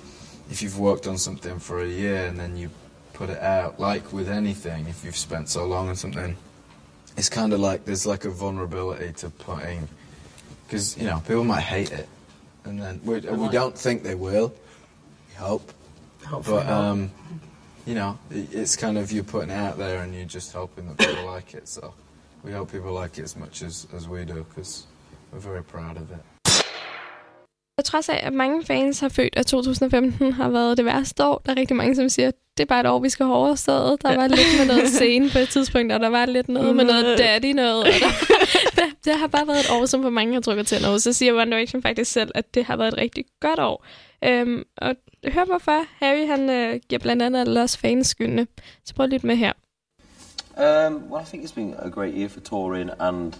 if 0.50 0.62
you've 0.62 0.78
worked 0.78 1.06
on 1.06 1.18
something 1.18 1.58
for 1.58 1.82
a 1.82 1.86
year 1.86 2.26
and 2.26 2.38
then 2.38 2.56
you 2.56 2.70
put 3.12 3.28
it 3.28 3.40
out, 3.40 3.78
like 3.78 4.12
with 4.12 4.28
anything, 4.28 4.86
if 4.88 5.04
you've 5.04 5.16
spent 5.16 5.48
so 5.48 5.66
long 5.66 5.88
on 5.88 5.96
something, 5.96 6.36
it's 7.16 7.28
kind 7.28 7.52
of 7.52 7.60
like 7.60 7.84
there's 7.84 8.06
like 8.06 8.24
a 8.24 8.30
vulnerability 8.30 9.12
to 9.12 9.28
putting 9.28 9.86
because 10.66 10.96
you 10.96 11.04
know 11.04 11.20
people 11.20 11.44
might 11.44 11.60
hate 11.60 11.92
it, 11.92 12.08
and 12.64 12.80
then 12.80 12.98
we, 13.04 13.20
we 13.20 13.48
don't 13.50 13.76
think 13.76 14.02
they 14.02 14.14
will. 14.14 14.54
We 15.28 15.34
hope, 15.34 15.70
Hopefully 16.24 16.62
but 16.64 16.66
um, 16.70 17.10
you 17.84 17.94
know 17.94 18.18
it's 18.30 18.74
kind 18.74 18.96
of 18.96 19.12
you're 19.12 19.24
putting 19.24 19.50
it 19.50 19.58
out 19.58 19.76
there 19.76 20.02
and 20.02 20.14
you're 20.14 20.24
just 20.24 20.52
hoping 20.52 20.88
that 20.88 20.98
people 20.98 21.26
like 21.26 21.52
it. 21.52 21.68
So 21.68 21.92
we 22.44 22.52
hope 22.52 22.70
people 22.72 23.02
like 23.02 23.18
it 23.18 23.24
as 23.24 23.36
much 23.36 23.64
as 23.64 23.88
as 23.96 24.08
we 24.08 24.24
do 24.24 24.44
because 24.44 24.86
we're 25.32 25.48
very 25.50 25.62
proud 25.62 25.96
of 25.96 26.10
it. 26.10 26.22
På 27.76 27.82
trods 27.82 28.08
af, 28.08 28.20
at 28.22 28.32
mange 28.32 28.64
fans 28.64 29.00
har 29.00 29.08
følt, 29.08 29.36
at 29.36 29.46
2015 29.46 30.32
har 30.32 30.48
været 30.48 30.76
det 30.76 30.84
værste 30.84 31.24
år, 31.24 31.42
der 31.46 31.52
er 31.52 31.56
rigtig 31.56 31.76
mange, 31.76 31.96
som 31.96 32.08
siger, 32.08 32.28
at 32.28 32.34
det 32.56 32.62
er 32.62 32.66
bare 32.66 32.80
et 32.80 32.86
år, 32.86 32.98
vi 32.98 33.08
skal 33.08 33.26
have 33.26 33.36
overstået. 33.36 34.02
Der 34.02 34.16
var 34.16 34.26
lidt 34.26 34.48
med 34.58 34.66
noget 34.66 34.88
scene 34.98 35.30
på 35.30 35.38
et 35.38 35.48
tidspunkt, 35.48 35.92
og 35.92 36.00
der 36.00 36.08
var 36.08 36.26
lidt 36.26 36.48
noget 36.48 36.76
med 36.76 36.84
noget 36.84 37.18
daddy 37.18 37.52
noget. 37.52 37.84
Og 37.84 37.86
der, 37.86 38.10
der, 38.82 38.90
det 39.04 39.18
har 39.18 39.26
bare 39.26 39.46
været 39.46 39.60
et 39.60 39.70
år, 39.70 39.86
som 39.86 40.02
for 40.02 40.10
mange 40.10 40.34
har 40.34 40.40
trukket 40.40 40.66
til 40.66 40.82
noget. 40.82 41.02
Så 41.02 41.12
siger 41.12 41.40
One 41.40 41.50
Direction 41.50 41.82
faktisk 41.82 42.12
selv, 42.12 42.30
at 42.34 42.54
det 42.54 42.64
har 42.64 42.76
været 42.76 42.88
et 42.88 42.98
rigtig 42.98 43.24
godt 43.40 43.60
år. 43.60 43.86
Øhm, 44.24 44.62
og 44.76 44.94
hør 45.28 45.44
hvorfor. 45.44 45.84
Harry 46.04 46.26
han 46.26 46.50
øh, 46.50 46.80
giver 46.88 46.98
blandt 46.98 47.22
andet 47.22 47.40
alle 47.40 47.62
os 47.62 47.76
fans 47.76 48.06
skyldene. 48.06 48.46
Så 48.84 48.94
prøv 48.94 49.06
lidt 49.06 49.24
med 49.24 49.36
her. 49.36 49.52
Um, 50.56 51.08
well, 51.08 51.20
I 51.20 51.24
think 51.24 51.42
it's 51.44 51.52
been 51.52 51.74
a 51.78 51.88
great 51.90 52.14
year 52.14 52.28
for 52.28 52.40
touring, 52.40 52.90
and 52.98 53.36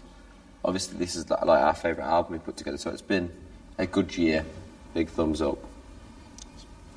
obviously 0.64 0.98
this 0.98 1.14
is 1.16 1.28
like, 1.28 1.42
our 1.42 1.74
favourite 1.74 2.06
album 2.08 2.32
we 2.32 2.38
put 2.38 2.56
together. 2.56 2.78
So 2.78 2.90
it's 2.90 3.02
been 3.02 3.30
a 3.78 3.86
good 3.86 4.16
year. 4.16 4.44
Big 4.94 5.08
thumbs 5.08 5.42
up. 5.42 5.58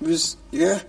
It 0.02 0.08
was 0.08 0.38
yeah. 0.52 0.80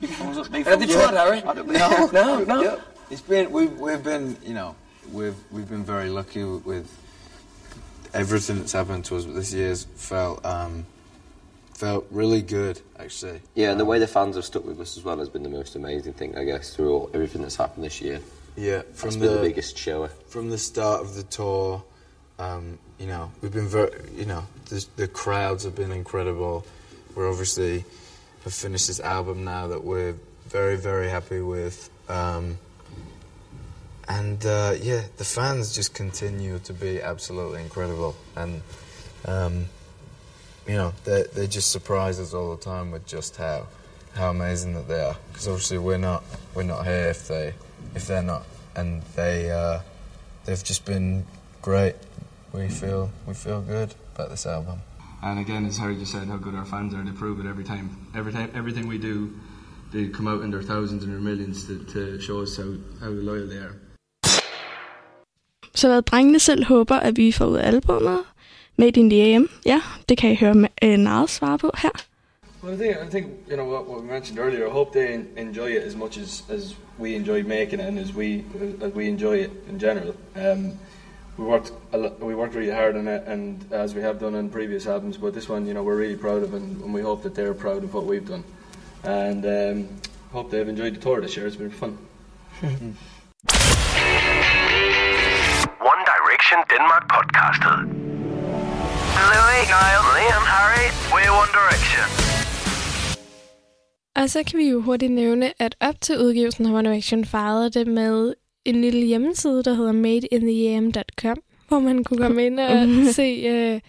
Big 0.00 0.10
thumbs 0.10 0.38
up. 0.38 0.50
Big 0.50 0.66
Have 0.66 0.78
thumbs 0.78 0.90
you 0.90 0.96
tried. 0.98 1.14
Harry? 1.14 1.42
I 1.42 1.54
don't- 1.54 1.68
No, 1.68 2.10
no, 2.12 2.44
no. 2.44 2.62
Yeah. 2.62 2.76
It's 3.10 3.20
been 3.22 3.50
we've 3.50 3.72
we've 3.78 4.02
been 4.02 4.36
you 4.44 4.54
know 4.54 4.76
we've 5.12 5.34
we've 5.50 5.68
been 5.68 5.84
very 5.84 6.10
lucky 6.10 6.44
with 6.44 6.88
everything 8.14 8.58
that's 8.58 8.72
happened 8.72 9.04
to 9.06 9.16
us. 9.16 9.24
But 9.24 9.34
this 9.34 9.52
year's 9.52 9.84
felt 9.96 10.44
um, 10.44 10.86
felt 11.80 12.06
really 12.10 12.42
good 12.42 12.78
actually. 12.98 13.40
Yeah, 13.54 13.70
and 13.70 13.80
the 13.80 13.86
way 13.86 13.98
the 13.98 14.06
fans 14.06 14.36
have 14.36 14.44
stuck 14.44 14.66
with 14.66 14.78
us 14.80 14.98
as 14.98 15.02
well 15.02 15.16
has 15.16 15.30
been 15.30 15.42
the 15.42 15.48
most 15.48 15.76
amazing 15.76 16.12
thing, 16.12 16.36
I 16.36 16.44
guess, 16.44 16.74
through 16.74 16.92
all, 16.92 17.10
everything 17.14 17.40
that's 17.40 17.56
happened 17.56 17.84
this 17.84 18.02
year. 18.02 18.20
Yeah, 18.54 18.82
from 18.92 19.10
been 19.10 19.20
the, 19.20 19.28
the 19.28 19.40
biggest 19.40 19.78
show. 19.78 20.06
from 20.28 20.50
the 20.50 20.58
start 20.58 21.00
of 21.00 21.14
the 21.14 21.22
tour, 21.22 21.82
um, 22.38 22.78
you 22.98 23.06
know, 23.06 23.32
we've 23.40 23.52
been 23.52 23.68
very, 23.68 23.92
you 24.14 24.26
know, 24.26 24.44
the, 24.68 24.84
the 24.96 25.08
crowds 25.08 25.64
have 25.64 25.74
been 25.74 25.90
incredible. 25.90 26.66
We're 27.14 27.30
obviously 27.30 27.86
have 28.44 28.52
finished 28.52 28.88
this 28.88 29.00
album 29.00 29.44
now 29.44 29.68
that 29.68 29.82
we're 29.82 30.16
very, 30.48 30.76
very 30.76 31.08
happy 31.08 31.40
with. 31.40 31.88
Um, 32.10 32.58
and 34.06 34.44
uh, 34.44 34.74
yeah, 34.78 35.02
the 35.16 35.24
fans 35.24 35.74
just 35.74 35.94
continue 35.94 36.58
to 36.58 36.74
be 36.74 37.00
absolutely 37.00 37.62
incredible. 37.62 38.16
And, 38.36 38.60
um, 39.24 39.66
you 40.66 40.74
know, 40.74 40.92
they, 41.04 41.24
they 41.34 41.46
just 41.46 41.70
surprise 41.70 42.20
us 42.20 42.34
all 42.34 42.56
the 42.56 42.62
time 42.62 42.90
with 42.90 43.06
just 43.06 43.36
how, 43.36 43.66
how 44.14 44.30
amazing 44.30 44.74
that 44.74 44.88
they 44.88 45.00
are. 45.00 45.16
Because 45.28 45.48
obviously 45.48 45.78
we're 45.78 45.98
not, 45.98 46.22
we're 46.54 46.62
not 46.62 46.84
here 46.86 47.08
if 47.10 47.28
they, 47.28 47.54
if 47.94 48.06
they're 48.06 48.22
not. 48.22 48.44
And 48.76 49.02
they, 49.16 49.50
uh, 49.50 49.80
they've 50.44 50.62
just 50.62 50.84
been 50.84 51.26
great. 51.62 51.96
We 52.52 52.68
feel, 52.68 53.10
we 53.26 53.34
feel 53.34 53.60
good 53.60 53.94
about 54.14 54.30
this 54.30 54.46
album. 54.46 54.80
And 55.22 55.38
again, 55.38 55.66
as 55.66 55.78
Harry 55.78 55.96
just 55.96 56.12
said, 56.12 56.28
how 56.28 56.36
good 56.36 56.54
our 56.54 56.64
fans 56.64 56.94
are. 56.94 57.02
They 57.02 57.12
prove 57.12 57.40
it 57.40 57.46
every 57.46 57.64
time. 57.64 57.90
Every 58.14 58.32
time, 58.32 58.50
everything 58.54 58.88
we 58.88 58.98
do, 58.98 59.30
they 59.92 60.08
come 60.08 60.26
out 60.28 60.42
in 60.42 60.50
their 60.50 60.62
thousands 60.62 61.04
and 61.04 61.12
their 61.12 61.20
millions 61.20 61.66
to, 61.66 61.84
to 61.94 62.20
show 62.20 62.40
us 62.40 62.56
how, 62.56 62.74
how 63.00 63.08
loyal 63.08 63.46
they 63.48 63.58
are. 63.58 63.74
Så 65.74 65.88
hvad 65.88 66.02
drengene 66.02 66.38
selv 66.38 66.64
håber, 66.64 66.96
at 66.96 67.16
vi 67.16 67.32
får 67.32 67.46
ud 67.46 67.56
af 67.56 67.66
albumet, 67.66 68.18
Made 68.80 68.96
in 69.00 69.10
the 69.10 69.20
AM, 69.20 69.48
ja, 69.66 69.80
det 70.08 70.18
kan 70.18 70.30
I 70.30 70.34
høre 70.34 70.54
med, 70.54 70.68
øh, 70.84 70.98
Nars 70.98 71.30
svare 71.30 71.58
på 71.58 71.70
her. 71.78 71.90
Well, 72.62 72.74
I 72.74 72.76
think 72.78 72.96
I 72.96 73.10
think 73.10 73.26
you 73.50 73.56
know 73.56 73.68
what, 73.72 73.86
what 73.88 74.00
we 74.02 74.06
mentioned 74.08 74.38
earlier. 74.38 74.66
I 74.66 74.70
hope 74.70 74.92
they 74.92 75.14
en- 75.14 75.28
enjoy 75.36 75.66
it 75.66 75.82
as 75.82 75.96
much 75.96 76.18
as, 76.18 76.44
as 76.48 76.76
we 76.98 77.14
enjoy 77.14 77.42
making 77.42 77.80
it 77.80 77.86
and 77.88 77.98
as 77.98 78.14
we 78.14 78.44
as 78.86 78.94
we 78.94 79.06
enjoy 79.08 79.36
it 79.44 79.50
in 79.68 79.78
general. 79.78 80.14
Um, 80.36 80.72
we 81.38 81.44
worked 81.44 81.72
a 81.92 81.98
lot, 81.98 82.20
we 82.20 82.34
worked 82.34 82.54
really 82.54 82.72
hard 82.72 82.96
on 82.96 83.08
it, 83.08 83.22
and 83.26 83.72
as 83.72 83.94
we 83.94 84.00
have 84.02 84.18
done 84.18 84.34
on 84.38 84.48
previous 84.48 84.86
albums, 84.86 85.18
but 85.18 85.34
this 85.34 85.48
one, 85.48 85.66
you 85.66 85.74
know, 85.74 85.82
we're 85.82 86.00
really 86.00 86.16
proud 86.16 86.42
of, 86.42 86.54
and, 86.54 86.82
and 86.82 86.94
we 86.94 87.02
hope 87.02 87.22
that 87.22 87.34
they're 87.34 87.54
proud 87.54 87.84
of 87.84 87.92
what 87.94 88.04
we've 88.06 88.28
done, 88.28 88.44
and 89.04 89.44
um, 89.46 89.88
hope 90.32 90.50
they've 90.50 90.68
enjoyed 90.68 90.94
the 90.94 91.00
tour 91.00 91.20
this 91.20 91.36
year. 91.36 91.46
It's 91.46 91.56
been 91.56 91.70
fun. 91.70 91.98
One 95.92 96.02
Direction 96.12 96.58
Denmark 96.70 97.08
podcastet. 97.08 98.09
Louis, 99.32 99.62
Niall, 99.74 100.04
Liam, 100.16 100.44
Harry, 100.54 100.86
we're 101.12 101.32
One 101.42 101.52
Direction. 101.58 102.04
Og 104.16 104.30
så 104.30 104.42
kan 104.42 104.58
vi 104.58 104.68
jo 104.68 104.80
hurtigt 104.80 105.12
nævne, 105.12 105.52
at 105.62 105.76
op 105.80 106.00
til 106.00 106.18
udgivelsen 106.18 106.66
har 106.66 106.74
One 106.78 106.88
Direction 106.88 107.24
fejret 107.24 107.74
det 107.74 107.86
med 107.86 108.34
en 108.64 108.80
lille 108.80 109.06
hjemmeside, 109.06 109.62
der 109.62 109.74
hedder 109.74 109.92
madeintheam.com, 109.92 111.36
hvor 111.68 111.78
man 111.78 112.04
kunne 112.04 112.18
komme 112.18 112.46
ind 112.46 112.60
og 112.60 112.88
se... 113.18 113.22
Øh, 113.22 113.80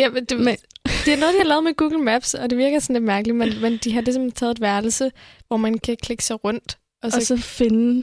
ja, 0.00 0.08
det, 0.28 0.40
Men- 0.40 0.56
det 1.04 1.12
er 1.12 1.16
noget, 1.20 1.34
de 1.34 1.38
har 1.38 1.44
lavet 1.48 1.64
med 1.64 1.74
Google 1.74 1.98
Maps, 1.98 2.34
og 2.34 2.50
det 2.50 2.58
virker 2.58 2.78
sådan 2.78 2.94
lidt 2.94 3.04
mærkeligt, 3.04 3.36
men, 3.38 3.60
men 3.62 3.76
de 3.84 3.92
har 3.92 4.00
ligesom 4.00 4.30
taget 4.30 4.50
et 4.50 4.60
værelse, 4.60 5.12
hvor 5.48 5.56
man 5.56 5.78
kan 5.78 5.96
klikke 6.02 6.24
sig 6.24 6.44
rundt, 6.44 6.78
og 7.02 7.12
så, 7.12 7.16
og 7.16 7.22
så 7.22 7.36
finde 7.36 8.02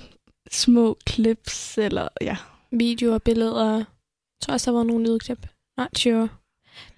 små 0.51 0.97
clips, 1.09 1.77
eller 1.77 2.07
ja. 2.21 2.35
videoer 2.71 3.17
billeder. 3.17 3.73
Jeg 3.75 3.85
tror 4.41 4.53
også, 4.53 4.71
der 4.71 4.77
var 4.77 4.83
nogle 4.83 5.05
lydklip. 5.09 5.47
Not 5.77 5.97
sure. 5.97 6.29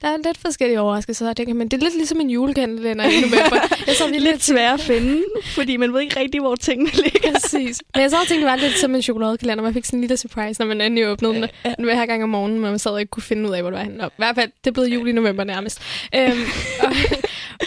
Der 0.01 0.07
er 0.07 0.17
lidt 0.25 0.37
forskellige 0.37 0.79
overraskelser, 0.79 1.33
det 1.33 1.47
kan 1.47 1.55
man. 1.55 1.67
Det 1.67 1.77
er 1.77 1.83
lidt 1.83 1.95
ligesom 1.95 2.19
en 2.21 2.29
julekalender 2.29 3.03
i 3.03 3.21
november. 3.21 3.59
Jeg 3.87 3.95
så 3.95 4.07
Det 4.07 4.15
er 4.15 4.19
lidt 4.19 4.43
svært 4.43 4.73
at 4.73 4.85
finde, 4.85 5.23
fordi 5.55 5.77
man 5.77 5.93
ved 5.93 6.01
ikke 6.01 6.19
rigtig, 6.19 6.41
hvor 6.41 6.55
tingene 6.55 6.89
ligger. 7.03 7.31
Præcis. 7.33 7.81
Men 7.95 8.01
jeg 8.01 8.09
så 8.09 8.17
tænkte, 8.17 8.35
det 8.35 8.45
var 8.45 8.55
lidt 8.55 8.77
som 8.77 8.95
en 8.95 9.01
chokoladekalender. 9.01 9.63
Man 9.63 9.73
fik 9.73 9.85
sådan 9.85 9.97
en 9.97 10.01
lille 10.01 10.17
surprise, 10.17 10.61
når 10.61 10.67
man 10.67 10.81
endelig 10.81 11.07
åbnede 11.07 11.33
den 11.33 11.45
Ja. 11.65 11.73
den 11.77 11.85
hver 11.85 12.05
gang 12.05 12.23
om 12.23 12.29
morgenen, 12.29 12.59
men 12.59 12.69
man 12.69 12.79
sad 12.79 12.91
og 12.91 12.99
ikke 12.99 13.09
kunne 13.09 13.23
finde 13.23 13.49
ud 13.49 13.53
af, 13.55 13.61
hvor 13.61 13.69
det 13.69 13.77
var 13.77 13.83
henne. 13.83 13.97
Nå, 13.97 14.05
I 14.05 14.09
hvert 14.17 14.35
fald, 14.35 14.51
det 14.63 14.69
er 14.69 14.73
blevet 14.73 14.87
jul 14.87 15.07
i 15.07 15.11
november 15.11 15.43
nærmest. 15.43 15.81
Øhm, 16.15 16.39
og, 16.83 16.91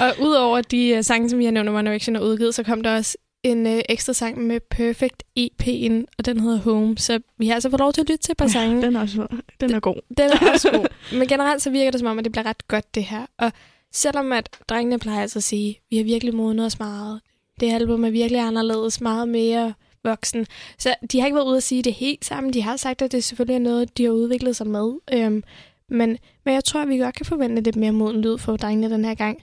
og 0.07 0.15
udover 0.21 0.61
de 0.61 0.95
uh, 0.99 1.05
sange, 1.05 1.31
som 1.31 1.39
vi 1.39 1.45
har 1.45 1.53
nævnt, 1.53 1.69
One 1.69 1.91
Direction 1.91 2.17
har 2.17 2.23
udgivet, 2.23 2.55
så 2.55 2.63
kom 2.63 2.83
der 2.83 2.97
også 2.97 3.17
en 3.43 3.67
uh, 3.67 3.81
ekstra 3.89 4.13
sang 4.13 4.47
med 4.47 4.61
Perfect 4.61 5.23
EP'en, 5.39 6.05
og 6.19 6.27
den 6.27 6.41
hedder 6.41 6.59
Home. 6.59 6.99
Så 6.99 7.21
vi 7.39 7.47
har 7.47 7.55
altså 7.55 7.71
fået 7.71 7.81
lov 7.81 7.93
til 7.93 8.01
at 8.01 8.09
lytte 8.09 8.23
til 8.23 8.33
et 8.33 8.37
par 8.37 8.47
sange. 8.47 8.75
Ja, 8.77 8.87
den 8.87 8.97
er, 8.97 9.01
også, 9.01 9.27
den 9.61 9.75
er 9.75 9.81
god. 9.81 10.01
Den 10.17 10.31
er 10.31 10.53
også 10.53 10.71
god. 10.71 10.87
Men 11.19 11.29
generelt 11.29 11.63
så 11.63 11.71
virker 11.71 11.91
det 11.91 12.01
som 12.01 12.09
om, 12.09 12.19
at 12.19 12.25
det 12.25 12.33
bliver 12.33 12.47
ret 12.47 12.69
godt, 12.69 12.95
det 12.95 13.05
her. 13.05 13.27
Og 13.39 13.53
selvom 13.93 14.33
at 14.33 14.49
drengene 14.69 14.99
plejer 14.99 15.23
altså 15.23 15.39
at 15.39 15.43
sige, 15.43 15.81
vi 15.91 15.97
har 15.97 16.05
virkelig 16.05 16.35
modnet 16.35 16.67
os 16.67 16.79
meget. 16.79 17.21
Det 17.61 17.71
her 17.71 17.77
album 17.77 18.05
er 18.05 18.11
virkelig 18.11 18.41
anderledes, 18.41 19.01
meget 19.01 19.29
mere 19.29 19.75
voksen. 20.05 20.47
Så 20.79 20.95
de 21.13 21.21
har 21.21 21.27
ikke 21.27 21.37
været 21.37 21.47
ude 21.47 21.57
at 21.57 21.63
sige 21.63 21.83
det 21.83 21.93
helt 21.93 22.25
sammen. 22.25 22.53
De 22.53 22.63
har 22.63 22.77
sagt, 22.77 23.03
at 23.03 23.13
det 23.13 23.25
selvfølgelig 23.25 23.55
er 23.55 23.71
noget, 23.71 23.99
de 23.99 24.05
har 24.05 24.11
udviklet 24.11 24.57
sig 24.57 24.67
med. 24.67 24.93
Øhm, 25.13 25.43
men, 25.89 26.19
men 26.45 26.55
jeg 26.55 26.65
tror, 26.65 26.83
at 26.83 26.89
vi 26.89 26.99
godt 26.99 27.15
kan 27.15 27.27
forvente 27.27 27.63
lidt 27.63 27.77
mere 27.77 27.93
moden 27.93 28.21
lyd 28.21 28.39
for 28.39 28.57
drengene 28.57 28.95
den 28.95 29.05
her 29.05 29.15
gang. 29.15 29.43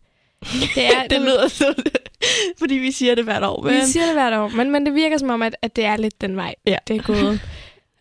Det, 0.76 0.86
er, 0.86 1.08
det 1.10 1.22
lyder 1.22 1.48
så, 1.48 1.74
fordi 2.60 2.76
vi 2.76 2.92
siger 2.92 3.16
det 3.16 3.24
hvert 3.24 3.44
år. 3.44 3.64
vi 3.68 3.70
Men 3.74 3.88
siger 3.88 4.06
det 4.06 4.14
hvert 4.14 4.34
år, 4.34 4.48
men, 4.50 4.72
men 4.72 4.86
det 4.86 4.96
virker 4.96 5.18
som 5.18 5.30
om, 5.30 5.42
at, 5.42 5.56
at 5.62 5.76
det 5.76 5.86
er 5.86 5.98
lidt 5.98 6.22
den 6.22 6.36
vej, 6.36 6.56
Ja. 6.66 6.78
det 6.88 6.96
er 6.96 7.02
gået. 7.04 7.42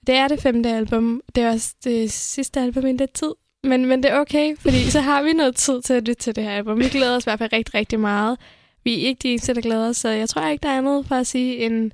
Det 0.07 0.15
er 0.15 0.29
det 0.29 0.41
femte 0.43 0.69
album. 0.69 1.23
Det 1.35 1.43
er 1.45 1.51
også 1.53 1.75
det 1.85 2.13
sidste 2.13 2.61
album 2.61 2.87
i 2.87 2.93
lidt 2.93 3.13
tid. 3.13 3.33
Men, 3.65 3.87
men 3.87 4.03
det 4.03 4.11
er 4.11 4.19
okay, 4.21 4.57
fordi 4.57 4.91
så 4.91 5.01
har 5.01 5.23
vi 5.23 5.33
noget 5.33 5.57
tid 5.57 5.83
til 5.83 5.95
at 5.95 6.09
lytte 6.09 6.23
til 6.23 6.37
det 6.37 6.45
her 6.45 6.51
album. 6.51 6.79
Vi 6.79 6.89
glæder 6.89 7.17
os 7.17 7.23
i 7.23 7.27
hvert 7.27 7.39
fald 7.39 7.53
rigtig, 7.53 7.75
rigtig 7.75 8.01
meget. 8.01 8.39
Vi 8.85 8.95
er 9.05 9.07
ikke 9.09 9.19
de 9.23 9.29
eneste, 9.29 9.55
der 9.55 9.61
glæder 9.61 9.89
os, 9.89 9.97
så 9.97 10.09
jeg 10.09 10.29
tror 10.29 10.49
ikke, 10.49 10.63
der 10.63 10.69
er 10.69 10.79
andet 10.79 11.07
for 11.07 11.15
at 11.15 11.27
sige 11.27 11.57
end 11.57 11.91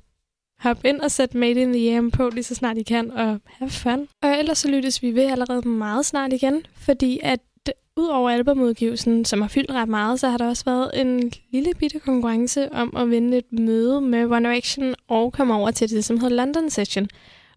hop 0.59 0.77
ind 0.85 0.99
og 1.01 1.11
sæt 1.11 1.33
Made 1.35 1.61
in 1.61 1.73
the 1.73 1.97
AM 1.97 2.11
på 2.11 2.29
lige 2.29 2.43
så 2.43 2.55
snart 2.55 2.77
I 2.77 2.83
kan, 2.83 3.11
og 3.11 3.39
have 3.47 3.69
fun. 3.69 4.07
Og 4.23 4.39
ellers 4.39 4.57
så 4.57 4.67
lyttes 4.67 5.01
vi 5.01 5.11
ved 5.15 5.23
allerede 5.31 5.67
meget 5.67 6.05
snart 6.05 6.33
igen, 6.33 6.65
fordi 6.77 7.19
at 7.23 7.39
Udover 7.97 8.29
albumudgivelsen, 8.29 9.25
som 9.25 9.41
har 9.41 9.47
fyldt 9.47 9.71
ret 9.71 9.89
meget, 9.89 10.19
så 10.19 10.29
har 10.29 10.37
der 10.37 10.47
også 10.47 10.65
været 10.65 11.01
en 11.01 11.31
lille 11.51 11.71
bitte 11.79 11.99
konkurrence 11.99 12.71
om 12.73 12.95
at 12.97 13.09
vinde 13.09 13.37
et 13.37 13.51
møde 13.51 14.01
med 14.01 14.25
One 14.25 14.49
Direction 14.49 14.95
og 15.07 15.33
komme 15.33 15.53
over 15.53 15.71
til 15.71 15.89
det, 15.89 16.05
som 16.05 16.19
hedder 16.19 16.35
London 16.35 16.69
Session. 16.69 17.07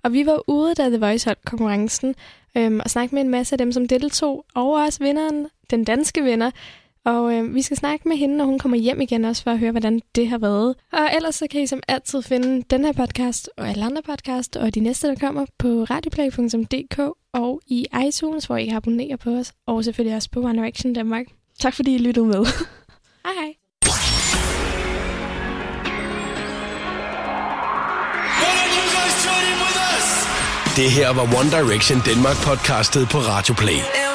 Og 0.03 0.13
vi 0.13 0.27
var 0.27 0.43
ude, 0.47 0.75
da 0.75 0.89
The 0.89 0.99
Voice 0.99 1.27
holdt 1.27 1.45
konkurrencen, 1.45 2.15
øhm, 2.57 2.81
og 2.85 2.91
snakke 2.91 3.15
med 3.15 3.23
en 3.23 3.29
masse 3.29 3.55
af 3.55 3.59
dem, 3.59 3.73
som 3.73 3.89
deltog, 3.89 4.45
og 4.55 4.73
også 4.73 4.99
vinderen, 5.05 5.47
den 5.71 5.85
danske 5.85 6.25
vinder, 6.25 6.51
Og 7.05 7.35
øh, 7.35 7.55
vi 7.55 7.63
skal 7.63 7.77
snakke 7.77 8.09
med 8.09 8.17
hende, 8.17 8.37
når 8.37 8.45
hun 8.45 8.59
kommer 8.59 8.79
hjem 8.79 9.01
igen 9.01 9.25
også, 9.25 9.43
for 9.43 9.51
at 9.51 9.59
høre, 9.59 9.71
hvordan 9.71 10.01
det 10.15 10.29
har 10.29 10.39
været. 10.39 10.75
Og 10.93 11.09
ellers 11.17 11.35
så 11.35 11.47
kan 11.51 11.61
I 11.63 11.67
som 11.67 11.81
altid 11.89 12.23
finde 12.23 12.63
den 12.71 12.85
her 12.85 12.93
podcast 12.93 13.51
og 13.57 13.69
alle 13.69 13.85
andre 13.85 14.03
podcast 14.03 14.57
og 14.57 14.75
de 14.75 14.81
næste, 14.81 15.09
der 15.09 15.15
kommer 15.15 15.47
på 15.59 15.69
radioplay.dk 15.69 16.99
og 17.35 17.61
i 17.67 17.87
iTunes, 18.07 18.45
hvor 18.45 18.57
I 18.57 18.65
kan 18.65 18.77
abonnere 18.77 19.17
på 19.17 19.31
os. 19.31 19.53
Og 19.67 19.85
selvfølgelig 19.85 20.17
også 20.17 20.31
på 20.31 20.41
One 20.41 20.63
Direction 20.63 20.93
Danmark. 20.93 21.27
Tak 21.61 21.75
fordi 21.75 21.95
I 21.95 21.99
lyttede 21.99 22.27
med. 22.27 22.45
hej 23.25 23.35
hej. 23.41 23.55
Det 30.77 30.91
her 30.91 31.13
var 31.13 31.23
One 31.23 31.51
Direction 31.51 32.01
Danmark 32.07 32.37
podcastet 32.37 33.09
på 33.09 33.19
Radio 33.19 33.55
Play. 33.55 34.08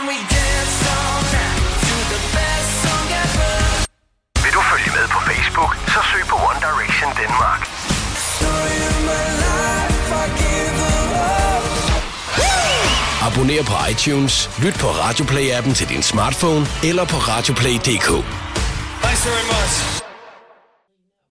Abonner 13.34 13.64
på 13.64 13.74
iTunes, 13.92 14.50
lyt 14.64 14.74
på 14.74 14.88
Radioplay-appen 14.88 15.74
til 15.74 15.90
din 15.90 16.04
smartphone 16.04 16.68
eller 16.84 17.06
på 17.06 17.16
radioplay.dk. 17.16 18.08
Thanks 19.02 19.26
very 19.26 19.46
much. 19.46 19.93